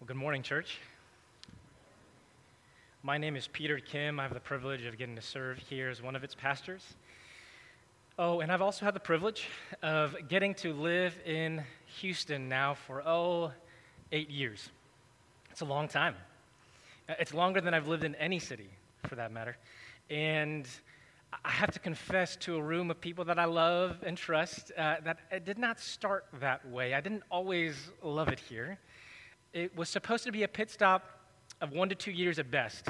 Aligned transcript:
Well, 0.00 0.06
good 0.06 0.16
morning, 0.16 0.42
church. 0.42 0.78
My 3.02 3.18
name 3.18 3.36
is 3.36 3.48
Peter 3.48 3.78
Kim. 3.78 4.18
I 4.18 4.22
have 4.22 4.32
the 4.32 4.40
privilege 4.40 4.86
of 4.86 4.96
getting 4.96 5.14
to 5.14 5.20
serve 5.20 5.58
here 5.58 5.90
as 5.90 6.00
one 6.00 6.16
of 6.16 6.24
its 6.24 6.34
pastors. 6.34 6.94
Oh, 8.18 8.40
and 8.40 8.50
I've 8.50 8.62
also 8.62 8.86
had 8.86 8.94
the 8.94 9.00
privilege 9.00 9.46
of 9.82 10.16
getting 10.26 10.54
to 10.54 10.72
live 10.72 11.18
in 11.26 11.62
Houston 11.98 12.48
now 12.48 12.72
for, 12.72 13.06
oh, 13.06 13.52
eight 14.10 14.30
years. 14.30 14.70
It's 15.50 15.60
a 15.60 15.66
long 15.66 15.86
time. 15.86 16.14
Uh, 17.06 17.16
It's 17.18 17.34
longer 17.34 17.60
than 17.60 17.74
I've 17.74 17.86
lived 17.86 18.04
in 18.04 18.14
any 18.14 18.38
city, 18.38 18.70
for 19.06 19.16
that 19.16 19.32
matter. 19.32 19.58
And 20.08 20.66
I 21.44 21.50
have 21.50 21.72
to 21.72 21.78
confess 21.78 22.36
to 22.36 22.56
a 22.56 22.62
room 22.62 22.90
of 22.90 23.02
people 23.02 23.26
that 23.26 23.38
I 23.38 23.44
love 23.44 23.98
and 24.02 24.16
trust 24.16 24.72
uh, 24.78 24.96
that 25.04 25.18
it 25.30 25.44
did 25.44 25.58
not 25.58 25.78
start 25.78 26.24
that 26.40 26.66
way. 26.66 26.94
I 26.94 27.02
didn't 27.02 27.24
always 27.30 27.90
love 28.02 28.28
it 28.28 28.38
here. 28.38 28.78
It 29.52 29.76
was 29.76 29.88
supposed 29.88 30.24
to 30.24 30.32
be 30.32 30.42
a 30.44 30.48
pit 30.48 30.70
stop 30.70 31.20
of 31.60 31.72
one 31.72 31.88
to 31.88 31.94
two 31.94 32.12
years 32.12 32.38
at 32.38 32.50
best. 32.50 32.88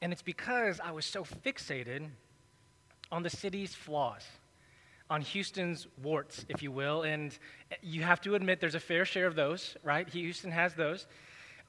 And 0.00 0.12
it's 0.12 0.22
because 0.22 0.80
I 0.80 0.90
was 0.90 1.06
so 1.06 1.24
fixated 1.24 2.08
on 3.12 3.22
the 3.22 3.30
city's 3.30 3.72
flaws, 3.72 4.26
on 5.08 5.20
Houston's 5.20 5.86
warts, 6.02 6.44
if 6.48 6.62
you 6.62 6.72
will. 6.72 7.02
And 7.02 7.38
you 7.80 8.02
have 8.02 8.20
to 8.22 8.34
admit 8.34 8.60
there's 8.60 8.74
a 8.74 8.80
fair 8.80 9.04
share 9.04 9.28
of 9.28 9.36
those, 9.36 9.76
right? 9.84 10.08
Houston 10.08 10.50
has 10.50 10.74
those. 10.74 11.06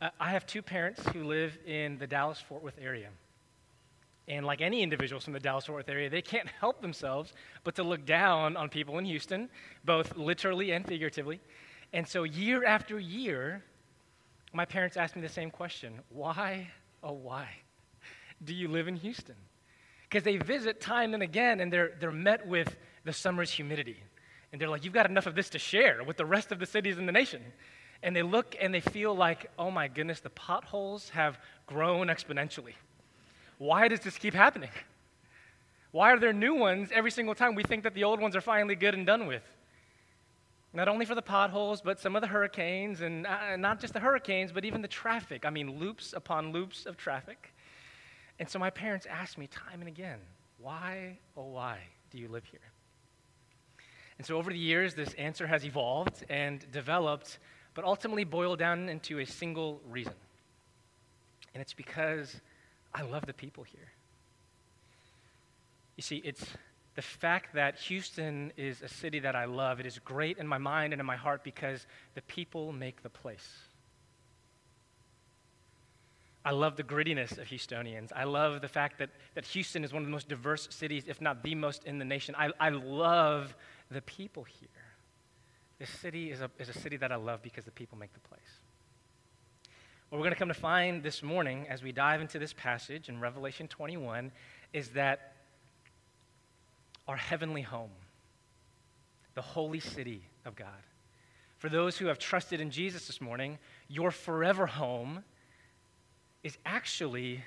Uh, 0.01 0.09
I 0.19 0.31
have 0.31 0.47
two 0.47 0.63
parents 0.63 1.01
who 1.13 1.25
live 1.25 1.57
in 1.67 1.99
the 1.99 2.07
Dallas 2.07 2.39
Fort 2.39 2.63
Worth 2.63 2.79
area. 2.81 3.09
And 4.27 4.45
like 4.45 4.61
any 4.61 4.81
individuals 4.81 5.25
from 5.25 5.33
the 5.33 5.39
Dallas 5.39 5.65
Fort 5.65 5.77
Worth 5.77 5.89
area, 5.89 6.09
they 6.09 6.21
can't 6.23 6.47
help 6.59 6.81
themselves 6.81 7.33
but 7.63 7.75
to 7.75 7.83
look 7.83 8.05
down 8.05 8.57
on 8.57 8.69
people 8.69 8.97
in 8.97 9.05
Houston, 9.05 9.49
both 9.85 10.17
literally 10.17 10.71
and 10.71 10.85
figuratively. 10.85 11.39
And 11.91 12.07
so, 12.07 12.23
year 12.23 12.65
after 12.65 12.97
year, 12.97 13.63
my 14.53 14.65
parents 14.65 14.97
asked 14.97 15.15
me 15.15 15.21
the 15.21 15.29
same 15.29 15.49
question 15.49 15.99
Why, 16.09 16.69
oh, 17.03 17.13
why 17.13 17.47
do 18.43 18.53
you 18.53 18.67
live 18.67 18.87
in 18.87 18.95
Houston? 18.95 19.35
Because 20.03 20.23
they 20.23 20.37
visit 20.37 20.79
time 20.79 21.13
and 21.13 21.23
again, 21.23 21.59
and 21.59 21.73
they're, 21.73 21.93
they're 21.99 22.11
met 22.11 22.47
with 22.47 22.75
the 23.03 23.13
summer's 23.13 23.49
humidity. 23.49 23.97
And 24.51 24.61
they're 24.61 24.69
like, 24.69 24.83
You've 24.83 24.93
got 24.93 25.09
enough 25.09 25.25
of 25.25 25.35
this 25.35 25.49
to 25.49 25.59
share 25.59 26.03
with 26.03 26.17
the 26.17 26.25
rest 26.25 26.51
of 26.51 26.59
the 26.59 26.65
cities 26.65 26.97
in 26.97 27.05
the 27.05 27.11
nation. 27.11 27.41
And 28.03 28.15
they 28.15 28.21
look 28.21 28.55
and 28.61 28.73
they 28.73 28.81
feel 28.81 29.15
like, 29.15 29.49
Oh 29.57 29.71
my 29.71 29.87
goodness, 29.87 30.19
the 30.19 30.29
potholes 30.29 31.09
have 31.09 31.37
grown 31.65 32.07
exponentially. 32.07 32.73
Why 33.57 33.87
does 33.87 34.01
this 34.01 34.17
keep 34.17 34.33
happening? 34.33 34.69
Why 35.91 36.11
are 36.11 36.19
there 36.19 36.33
new 36.33 36.55
ones 36.55 36.89
every 36.91 37.11
single 37.11 37.35
time 37.35 37.55
we 37.55 37.63
think 37.63 37.83
that 37.83 37.93
the 37.93 38.03
old 38.03 38.19
ones 38.19 38.35
are 38.35 38.41
finally 38.41 38.75
good 38.75 38.93
and 38.95 39.05
done 39.05 39.27
with? 39.27 39.43
Not 40.73 40.87
only 40.87 41.05
for 41.05 41.13
the 41.13 41.21
potholes, 41.21 41.81
but 41.81 41.99
some 41.99 42.15
of 42.15 42.21
the 42.21 42.27
hurricanes, 42.27 43.01
and 43.01 43.27
uh, 43.27 43.55
not 43.57 43.79
just 43.79 43.93
the 43.93 43.99
hurricanes, 43.99 44.51
but 44.51 44.65
even 44.65 44.81
the 44.81 44.87
traffic. 44.87 45.45
I 45.45 45.51
mean, 45.51 45.79
loops 45.79 46.13
upon 46.13 46.51
loops 46.51 46.87
of 46.87 46.97
traffic. 46.97 47.53
And 48.39 48.49
so 48.49 48.57
my 48.57 48.71
parents 48.71 49.05
asked 49.05 49.37
me 49.37 49.47
time 49.47 49.79
and 49.81 49.87
again, 49.87 50.17
why, 50.57 51.19
oh, 51.37 51.45
why 51.45 51.77
do 52.09 52.17
you 52.17 52.27
live 52.27 52.45
here? 52.45 52.59
And 54.17 54.25
so 54.25 54.37
over 54.37 54.51
the 54.51 54.57
years, 54.57 54.95
this 54.95 55.13
answer 55.15 55.45
has 55.45 55.65
evolved 55.65 56.23
and 56.29 56.65
developed, 56.71 57.39
but 57.75 57.85
ultimately 57.85 58.23
boiled 58.23 58.59
down 58.59 58.89
into 58.89 59.19
a 59.19 59.25
single 59.25 59.81
reason. 59.89 60.13
And 61.53 61.61
it's 61.61 61.73
because 61.73 62.41
I 62.93 63.03
love 63.03 63.25
the 63.25 63.33
people 63.33 63.63
here. 63.63 63.91
You 65.97 66.03
see, 66.03 66.17
it's 66.17 66.45
the 66.95 67.01
fact 67.01 67.55
that 67.55 67.77
Houston 67.79 68.51
is 68.55 68.81
a 68.81 68.87
city 68.87 69.19
that 69.19 69.35
I 69.35 69.45
love. 69.45 69.79
It 69.79 69.85
is 69.85 69.99
great 69.99 70.37
in 70.37 70.47
my 70.47 70.57
mind 70.57 70.93
and 70.93 70.99
in 70.99 71.05
my 71.05 71.15
heart 71.15 71.43
because 71.43 71.87
the 72.13 72.21
people 72.23 72.71
make 72.71 73.01
the 73.01 73.09
place. 73.09 73.47
I 76.45 76.51
love 76.51 76.75
the 76.75 76.83
grittiness 76.83 77.37
of 77.37 77.47
Houstonians. 77.47 78.11
I 78.13 78.25
love 78.25 78.61
the 78.61 78.67
fact 78.67 78.99
that, 78.99 79.09
that 79.33 79.45
Houston 79.45 79.83
is 79.83 79.93
one 79.93 80.03
of 80.03 80.07
the 80.07 80.11
most 80.11 80.27
diverse 80.27 80.67
cities, 80.71 81.05
if 81.07 81.21
not 81.21 81.41
the 81.41 81.55
most 81.55 81.85
in 81.85 81.99
the 81.99 82.05
nation. 82.05 82.35
I, 82.37 82.49
I 82.59 82.69
love 82.69 83.55
the 83.89 84.01
people 84.01 84.43
here. 84.43 84.67
This 85.79 85.89
city 85.89 86.31
is 86.31 86.41
a, 86.41 86.51
is 86.59 86.69
a 86.69 86.73
city 86.73 86.97
that 86.97 87.11
I 87.11 87.15
love 87.15 87.41
because 87.41 87.65
the 87.65 87.71
people 87.71 87.97
make 87.97 88.13
the 88.13 88.19
place. 88.19 88.41
What 90.09 90.19
we're 90.19 90.25
going 90.25 90.33
to 90.33 90.39
come 90.39 90.49
to 90.49 90.53
find 90.53 91.01
this 91.01 91.23
morning 91.23 91.65
as 91.69 91.81
we 91.81 91.91
dive 91.91 92.21
into 92.21 92.37
this 92.37 92.53
passage 92.53 93.09
in 93.09 93.19
Revelation 93.19 93.67
21 93.67 94.31
is 94.73 94.89
that 94.89 95.32
our 97.07 97.17
heavenly 97.17 97.61
home, 97.61 97.91
the 99.35 99.41
holy 99.41 99.79
city 99.79 100.23
of 100.45 100.55
God. 100.55 100.67
For 101.57 101.69
those 101.69 101.97
who 101.97 102.07
have 102.07 102.19
trusted 102.19 102.59
in 102.61 102.71
Jesus 102.71 103.07
this 103.07 103.21
morning, 103.21 103.57
your 103.87 104.11
forever 104.11 104.65
home 104.65 105.23
is 106.43 106.57
actually 106.65 107.43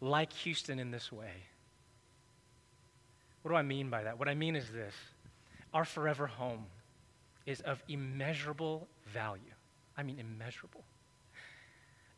like 0.00 0.32
Houston 0.32 0.78
in 0.78 0.90
this 0.90 1.12
way. 1.12 1.32
What 3.42 3.50
do 3.50 3.56
I 3.56 3.62
mean 3.62 3.90
by 3.90 4.02
that? 4.02 4.18
What 4.18 4.28
I 4.28 4.34
mean 4.34 4.56
is 4.56 4.70
this 4.70 4.94
our 5.72 5.84
forever 5.84 6.26
home 6.26 6.66
is 7.44 7.60
of 7.60 7.82
immeasurable 7.88 8.88
value. 9.06 9.42
I 9.96 10.02
mean, 10.02 10.18
immeasurable. 10.18 10.82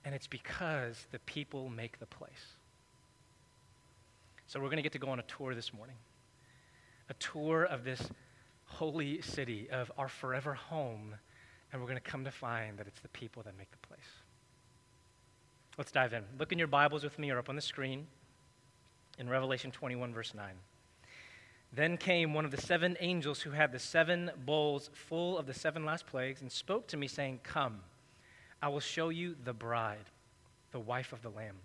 And 0.04 0.14
it's 0.14 0.26
because 0.26 1.06
the 1.12 1.18
people 1.20 1.68
make 1.68 1.98
the 1.98 2.06
place. 2.06 2.56
So 4.46 4.58
we're 4.58 4.66
going 4.66 4.78
to 4.78 4.82
get 4.82 4.92
to 4.92 4.98
go 4.98 5.10
on 5.10 5.18
a 5.18 5.24
tour 5.24 5.54
this 5.54 5.74
morning 5.74 5.96
a 7.08 7.14
tour 7.14 7.64
of 7.64 7.84
this 7.84 8.02
holy 8.64 9.20
city, 9.22 9.68
of 9.70 9.90
our 9.96 10.08
forever 10.08 10.54
home, 10.54 11.14
and 11.72 11.80
we're 11.80 11.88
going 11.88 12.00
to 12.00 12.10
come 12.10 12.24
to 12.24 12.30
find 12.30 12.78
that 12.78 12.86
it's 12.86 13.00
the 13.00 13.08
people 13.08 13.42
that 13.42 13.56
make 13.56 13.70
the 13.70 13.86
place. 13.86 14.00
Let's 15.76 15.92
dive 15.92 16.12
in. 16.12 16.24
Look 16.38 16.52
in 16.52 16.58
your 16.58 16.68
Bibles 16.68 17.04
with 17.04 17.18
me 17.18 17.30
or 17.30 17.38
up 17.38 17.48
on 17.48 17.56
the 17.56 17.62
screen 17.62 18.06
in 19.18 19.28
Revelation 19.28 19.70
21, 19.70 20.12
verse 20.12 20.34
9. 20.34 20.46
Then 21.72 21.96
came 21.96 22.32
one 22.32 22.44
of 22.44 22.50
the 22.50 22.60
seven 22.60 22.96
angels 23.00 23.40
who 23.40 23.50
had 23.50 23.72
the 23.72 23.78
seven 23.78 24.30
bowls 24.44 24.90
full 24.92 25.36
of 25.36 25.46
the 25.46 25.54
seven 25.54 25.84
last 25.84 26.06
plagues 26.06 26.40
and 26.40 26.50
spoke 26.50 26.86
to 26.88 26.96
me, 26.96 27.06
saying, 27.06 27.40
Come, 27.42 27.80
I 28.62 28.68
will 28.68 28.80
show 28.80 29.10
you 29.10 29.36
the 29.44 29.52
bride, 29.52 30.06
the 30.72 30.80
wife 30.80 31.12
of 31.12 31.22
the 31.22 31.28
Lamb. 31.28 31.56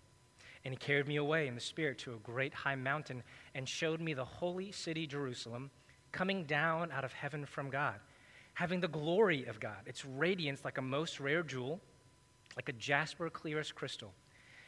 And 0.66 0.74
he 0.74 0.78
carried 0.78 1.08
me 1.08 1.18
away 1.18 1.48
in 1.48 1.56
the 1.56 1.62
Spirit 1.62 1.98
to 2.00 2.14
a 2.14 2.18
great 2.20 2.54
high 2.54 2.76
mountain 2.76 3.24
and 3.54 3.68
showed 3.68 4.00
me 4.00 4.14
the 4.14 4.24
holy 4.24 4.72
city, 4.72 5.06
Jerusalem, 5.06 5.70
coming 6.12 6.46
down 6.46 6.92
out 6.92 7.04
of 7.04 7.12
heaven 7.12 7.46
from 7.46 7.70
God, 7.70 7.96
having 8.54 8.80
the 8.80 8.88
glory 8.88 9.46
of 9.46 9.60
God, 9.60 9.80
its 9.86 10.06
radiance 10.06 10.64
like 10.64 10.78
a 10.78 10.82
most 10.82 11.20
rare 11.20 11.44
jewel, 11.44 11.82
like 12.56 12.70
a 12.70 12.74
jasper 12.74 13.30
clear 13.30 13.60
as 13.60 13.72
crystal. 13.72 14.14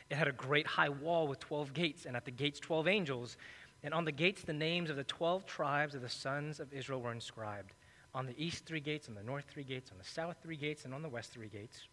It 0.09 0.17
had 0.17 0.27
a 0.27 0.33
great 0.33 0.67
high 0.67 0.89
wall 0.89 1.27
with 1.27 1.39
12 1.39 1.73
gates, 1.73 2.05
and 2.05 2.15
at 2.15 2.25
the 2.25 2.31
gates, 2.31 2.59
12 2.59 2.87
angels. 2.87 3.37
And 3.83 3.93
on 3.93 4.05
the 4.05 4.11
gates, 4.11 4.43
the 4.43 4.53
names 4.53 4.89
of 4.89 4.95
the 4.95 5.03
12 5.03 5.45
tribes 5.45 5.95
of 5.95 6.01
the 6.01 6.09
sons 6.09 6.59
of 6.59 6.73
Israel 6.73 7.01
were 7.01 7.11
inscribed. 7.11 7.73
On 8.13 8.25
the 8.25 8.35
east, 8.37 8.65
three 8.65 8.79
gates, 8.79 9.07
on 9.07 9.15
the 9.15 9.23
north, 9.23 9.45
three 9.47 9.63
gates, 9.63 9.91
on 9.91 9.97
the 9.97 10.03
south, 10.03 10.37
three 10.41 10.57
gates, 10.57 10.85
and 10.85 10.93
on 10.93 11.01
the 11.01 11.09
west, 11.09 11.31
three 11.31 11.47
gates. 11.47 11.87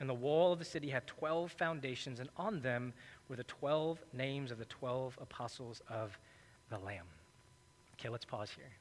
And 0.00 0.08
the 0.08 0.14
wall 0.14 0.52
of 0.52 0.58
the 0.58 0.64
city 0.64 0.90
had 0.90 1.06
12 1.06 1.52
foundations, 1.52 2.20
and 2.20 2.28
on 2.36 2.60
them 2.60 2.92
were 3.28 3.36
the 3.36 3.44
12 3.44 4.02
names 4.12 4.50
of 4.50 4.58
the 4.58 4.64
12 4.66 5.18
apostles 5.20 5.82
of 5.88 6.18
the 6.68 6.78
Lamb. 6.78 7.06
Okay, 7.94 8.08
let's 8.08 8.24
pause 8.24 8.50
here. 8.50 8.72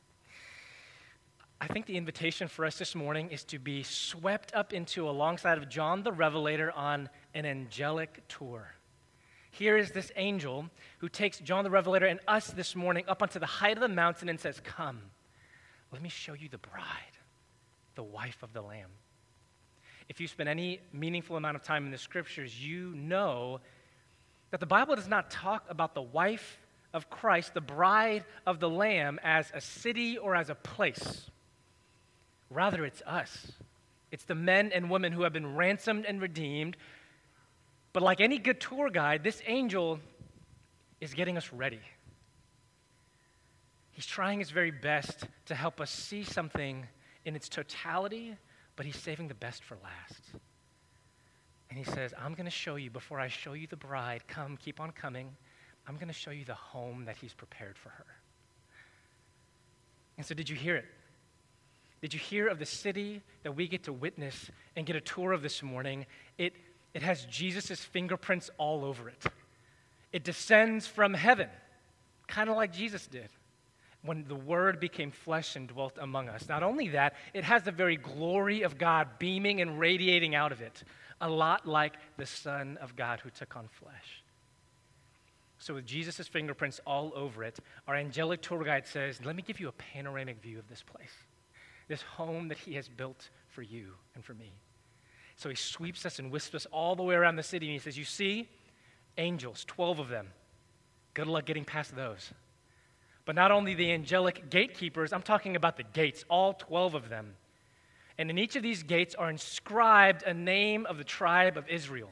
I 1.61 1.67
think 1.67 1.85
the 1.85 1.95
invitation 1.95 2.47
for 2.47 2.65
us 2.65 2.77
this 2.77 2.93
morning 2.93 3.29
is 3.29 3.45
to 3.45 3.59
be 3.59 3.83
swept 3.83 4.53
up 4.53 4.73
into 4.73 5.07
alongside 5.07 5.57
of 5.57 5.69
John 5.69 6.03
the 6.03 6.11
Revelator 6.11 6.71
on 6.71 7.07
an 7.33 7.45
angelic 7.45 8.27
tour. 8.27 8.73
Here 9.49 9.77
is 9.77 9.91
this 9.91 10.11
angel 10.15 10.69
who 10.97 11.07
takes 11.07 11.39
John 11.39 11.63
the 11.63 11.69
Revelator 11.69 12.07
and 12.07 12.19
us 12.27 12.47
this 12.47 12.75
morning 12.75 13.05
up 13.07 13.21
onto 13.21 13.39
the 13.39 13.45
height 13.45 13.77
of 13.77 13.81
the 13.81 13.87
mountain 13.87 14.27
and 14.27 14.39
says, 14.39 14.59
Come, 14.63 14.99
let 15.91 16.01
me 16.01 16.09
show 16.09 16.33
you 16.33 16.49
the 16.49 16.57
bride, 16.57 16.83
the 17.95 18.03
wife 18.03 18.41
of 18.41 18.51
the 18.51 18.61
Lamb. 18.61 18.89
If 20.09 20.19
you 20.19 20.27
spend 20.27 20.49
any 20.49 20.79
meaningful 20.91 21.35
amount 21.35 21.55
of 21.55 21.63
time 21.63 21.85
in 21.85 21.91
the 21.91 21.97
scriptures, 21.97 22.63
you 22.63 22.93
know 22.95 23.59
that 24.51 24.59
the 24.59 24.65
Bible 24.65 24.95
does 24.95 25.07
not 25.07 25.31
talk 25.31 25.65
about 25.69 25.95
the 25.95 26.01
wife 26.01 26.59
of 26.93 27.09
Christ, 27.09 27.53
the 27.53 27.61
bride 27.61 28.23
of 28.45 28.59
the 28.59 28.69
Lamb, 28.69 29.19
as 29.23 29.51
a 29.53 29.61
city 29.61 30.17
or 30.17 30.35
as 30.35 30.49
a 30.49 30.55
place. 30.55 31.29
Rather, 32.49 32.85
it's 32.85 33.01
us. 33.07 33.51
It's 34.11 34.25
the 34.25 34.35
men 34.35 34.71
and 34.71 34.91
women 34.91 35.11
who 35.11 35.23
have 35.23 35.33
been 35.33 35.55
ransomed 35.55 36.05
and 36.05 36.21
redeemed. 36.21 36.77
But 37.93 38.03
like 38.03 38.21
any 38.21 38.37
good 38.37 38.61
tour 38.61 38.89
guide, 38.91 39.23
this 39.23 39.41
angel 39.47 39.99
is 41.01 41.15
getting 41.15 41.35
us 41.35 41.51
ready. 41.51 41.81
He's 43.91 44.05
trying 44.05 44.39
his 44.39 44.51
very 44.51 44.71
best 44.71 45.25
to 45.45 45.55
help 45.55 45.81
us 45.81 45.89
see 45.89 46.23
something 46.23 46.85
in 47.25 47.35
its 47.35 47.49
totality, 47.49 48.35
but 48.75 48.85
he's 48.85 48.97
saving 48.97 49.27
the 49.27 49.35
best 49.35 49.63
for 49.63 49.77
last. 49.83 50.21
And 51.69 51.77
he 51.77 51.83
says, 51.83 52.13
I'm 52.19 52.33
going 52.33 52.45
to 52.45 52.51
show 52.51 52.75
you, 52.75 52.89
before 52.89 53.19
I 53.19 53.27
show 53.27 53.53
you 53.53 53.67
the 53.67 53.75
bride, 53.75 54.27
come, 54.27 54.57
keep 54.57 54.79
on 54.79 54.91
coming, 54.91 55.35
I'm 55.87 55.95
going 55.95 56.07
to 56.07 56.13
show 56.13 56.31
you 56.31 56.45
the 56.45 56.53
home 56.53 57.05
that 57.05 57.17
he's 57.17 57.33
prepared 57.33 57.77
for 57.77 57.89
her. 57.89 58.05
And 60.17 60.25
so, 60.25 60.35
did 60.35 60.49
you 60.49 60.55
hear 60.55 60.75
it? 60.75 60.85
Did 62.01 62.13
you 62.13 62.19
hear 62.19 62.47
of 62.47 62.59
the 62.59 62.65
city 62.65 63.21
that 63.43 63.55
we 63.55 63.67
get 63.67 63.83
to 63.85 63.93
witness 63.93 64.51
and 64.75 64.85
get 64.85 64.95
a 64.95 65.01
tour 65.01 65.31
of 65.31 65.41
this 65.41 65.63
morning? 65.63 66.05
It, 66.37 66.53
it 66.93 67.01
has 67.01 67.25
Jesus' 67.25 67.79
fingerprints 67.79 68.51
all 68.57 68.85
over 68.85 69.09
it. 69.09 69.23
It 70.11 70.23
descends 70.23 70.85
from 70.85 71.15
heaven, 71.15 71.49
kind 72.27 72.49
of 72.49 72.55
like 72.55 72.71
Jesus 72.71 73.07
did 73.07 73.29
when 74.03 74.25
the 74.27 74.35
Word 74.35 74.79
became 74.79 75.11
flesh 75.11 75.55
and 75.55 75.67
dwelt 75.67 75.97
among 75.99 76.29
us. 76.29 76.47
Not 76.49 76.63
only 76.63 76.89
that, 76.89 77.15
it 77.33 77.43
has 77.43 77.63
the 77.63 77.71
very 77.71 77.97
glory 77.97 78.63
of 78.63 78.77
God 78.77 79.07
beaming 79.19 79.61
and 79.61 79.79
radiating 79.79 80.35
out 80.35 80.51
of 80.51 80.61
it, 80.61 80.83
a 81.21 81.29
lot 81.29 81.67
like 81.67 81.93
the 82.17 82.25
Son 82.25 82.77
of 82.81 82.95
God 82.95 83.19
who 83.21 83.29
took 83.29 83.55
on 83.55 83.67
flesh. 83.67 84.23
So, 85.57 85.75
with 85.75 85.85
Jesus' 85.85 86.27
fingerprints 86.27 86.81
all 86.85 87.13
over 87.15 87.43
it, 87.43 87.59
our 87.87 87.95
angelic 87.95 88.41
tour 88.41 88.63
guide 88.63 88.85
says, 88.85 89.19
Let 89.23 89.35
me 89.35 89.41
give 89.41 89.59
you 89.59 89.69
a 89.69 89.73
panoramic 89.73 90.41
view 90.41 90.59
of 90.59 90.67
this 90.67 90.83
place 90.83 91.13
this 91.87 92.01
home 92.01 92.47
that 92.47 92.57
he 92.57 92.75
has 92.75 92.87
built 92.87 93.29
for 93.47 93.61
you 93.61 93.93
and 94.15 94.23
for 94.23 94.33
me. 94.33 94.51
So 95.35 95.49
he 95.49 95.55
sweeps 95.55 96.05
us 96.05 96.19
and 96.19 96.31
whisks 96.31 96.55
us 96.55 96.65
all 96.71 96.95
the 96.95 97.03
way 97.03 97.15
around 97.15 97.35
the 97.35 97.43
city, 97.43 97.67
and 97.67 97.73
he 97.73 97.79
says, 97.79 97.97
You 97.97 98.05
see, 98.05 98.49
angels, 99.17 99.65
12 99.65 99.99
of 99.99 100.09
them. 100.09 100.27
Good 101.13 101.27
luck 101.27 101.45
getting 101.45 101.65
past 101.65 101.95
those. 101.95 102.31
But 103.25 103.35
not 103.35 103.51
only 103.51 103.73
the 103.73 103.91
angelic 103.91 104.49
gatekeepers, 104.49 105.13
I'm 105.13 105.21
talking 105.21 105.55
about 105.55 105.77
the 105.77 105.83
gates, 105.83 106.25
all 106.29 106.53
12 106.53 106.95
of 106.95 107.09
them. 107.09 107.35
And 108.17 108.29
in 108.29 108.37
each 108.37 108.55
of 108.55 108.63
these 108.63 108.83
gates 108.83 109.15
are 109.15 109.29
inscribed 109.29 110.23
a 110.23 110.33
name 110.33 110.85
of 110.85 110.97
the 110.97 111.03
tribe 111.03 111.57
of 111.57 111.67
Israel. 111.69 112.11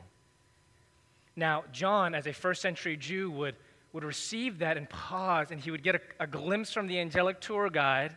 Now, 1.36 1.63
John, 1.72 2.16
as 2.16 2.28
a 2.28 2.34
first 2.34 2.62
century 2.62 2.98
Jew, 2.98 3.30
would, 3.31 3.56
would 3.94 4.04
receive 4.04 4.60
that 4.60 4.78
and 4.78 4.90
pause, 4.90 5.52
and 5.52 5.60
he 5.60 5.72
would 5.72 5.84
get 5.84 5.96
a, 5.96 6.02
a 6.22 6.28
glimpse 6.28 6.74
from 6.74 6.88
the 6.88 7.00
angelic 7.00 7.40
tour 7.40 7.69
guide 7.69 8.16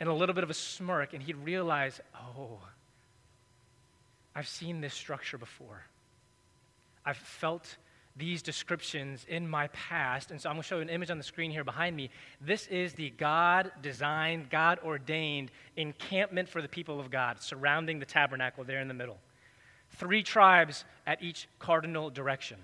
and 0.00 0.08
a 0.08 0.12
little 0.12 0.34
bit 0.34 0.44
of 0.44 0.50
a 0.50 0.54
smirk, 0.54 1.12
and 1.12 1.22
he'd 1.22 1.36
realize, 1.36 2.00
oh, 2.14 2.58
I've 4.34 4.48
seen 4.48 4.80
this 4.80 4.94
structure 4.94 5.38
before. 5.38 5.84
I've 7.04 7.16
felt 7.16 7.76
these 8.20 8.42
descriptions 8.42 9.26
in 9.28 9.48
my 9.48 9.66
past. 9.68 10.30
And 10.30 10.40
so 10.40 10.48
I'm 10.48 10.54
going 10.54 10.62
to 10.62 10.68
show 10.68 10.76
you 10.76 10.82
an 10.82 10.88
image 10.88 11.10
on 11.10 11.18
the 11.18 11.24
screen 11.24 11.50
here 11.50 11.64
behind 11.64 11.96
me. 11.96 12.10
This 12.40 12.68
is 12.68 12.92
the 12.92 13.10
God 13.10 13.72
designed, 13.82 14.50
God 14.50 14.78
ordained 14.84 15.50
encampment 15.76 16.48
for 16.48 16.62
the 16.62 16.68
people 16.68 17.00
of 17.00 17.10
God 17.10 17.42
surrounding 17.42 17.98
the 17.98 18.06
tabernacle 18.06 18.62
there 18.62 18.80
in 18.80 18.86
the 18.86 18.94
middle. 18.94 19.18
Three 19.96 20.22
tribes 20.22 20.84
at 21.06 21.20
each 21.22 21.48
cardinal 21.58 22.10
direction. 22.10 22.58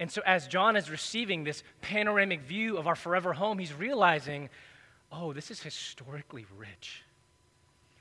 And 0.00 0.10
so, 0.10 0.22
as 0.24 0.48
John 0.48 0.74
is 0.76 0.90
receiving 0.90 1.44
this 1.44 1.62
panoramic 1.82 2.40
view 2.40 2.78
of 2.78 2.86
our 2.86 2.96
forever 2.96 3.34
home, 3.34 3.58
he's 3.58 3.74
realizing 3.74 4.48
oh, 5.12 5.32
this 5.32 5.50
is 5.50 5.62
historically 5.62 6.44
rich. 6.56 7.04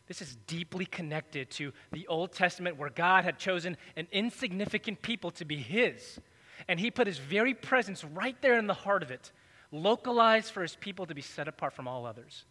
This 0.08 0.22
is 0.22 0.38
deeply 0.48 0.86
connected 0.86 1.50
to 1.52 1.72
the 1.92 2.08
Old 2.08 2.34
Testament 2.34 2.78
where 2.78 2.90
God 2.90 3.24
had 3.24 3.38
chosen 3.38 3.78
an 3.96 4.08
insignificant 4.12 5.02
people 5.02 5.32
to 5.32 5.46
be 5.46 5.58
His. 5.58 6.20
And 6.68 6.80
He 6.80 6.92
put 6.92 7.08
His 7.08 7.18
very 7.18 7.54
presence 7.54 8.04
right 8.04 8.40
there 8.42 8.58
in 8.58 8.68
the 8.68 8.74
heart 8.74 9.04
of 9.04 9.12
it, 9.12 9.32
localized 9.72 10.52
for 10.52 10.62
His 10.62 10.76
people 10.76 11.06
to 11.06 11.16
be 11.16 11.22
set 11.22 11.48
apart 11.48 11.74
from 11.74 11.88
all 11.88 12.06
others. 12.06 12.46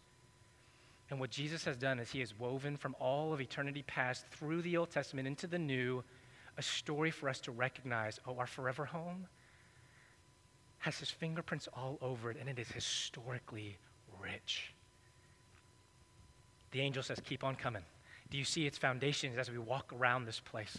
And 1.09 1.19
what 1.19 1.29
Jesus 1.29 1.63
has 1.65 1.77
done 1.77 1.99
is 1.99 2.11
He 2.11 2.19
has 2.19 2.37
woven 2.37 2.77
from 2.77 2.95
all 2.99 3.33
of 3.33 3.41
eternity 3.41 3.83
past 3.83 4.25
through 4.27 4.61
the 4.61 4.77
Old 4.77 4.89
Testament 4.89 5.27
into 5.27 5.47
the 5.47 5.59
New 5.59 6.03
a 6.57 6.61
story 6.61 7.11
for 7.11 7.29
us 7.29 7.39
to 7.41 7.51
recognize 7.51 8.19
oh, 8.27 8.37
our 8.37 8.47
forever 8.47 8.85
home 8.85 9.25
has 10.79 10.97
His 10.99 11.09
fingerprints 11.09 11.67
all 11.73 11.97
over 12.01 12.29
it, 12.29 12.37
and 12.39 12.49
it 12.49 12.59
is 12.59 12.67
historically 12.69 13.77
rich. 14.21 14.73
The 16.71 16.81
angel 16.81 17.03
says, 17.03 17.21
Keep 17.23 17.43
on 17.43 17.55
coming. 17.55 17.83
Do 18.29 18.37
you 18.37 18.43
see 18.43 18.65
its 18.65 18.77
foundations 18.77 19.37
as 19.37 19.49
we 19.49 19.59
walk 19.59 19.93
around 19.93 20.25
this 20.25 20.39
place? 20.39 20.77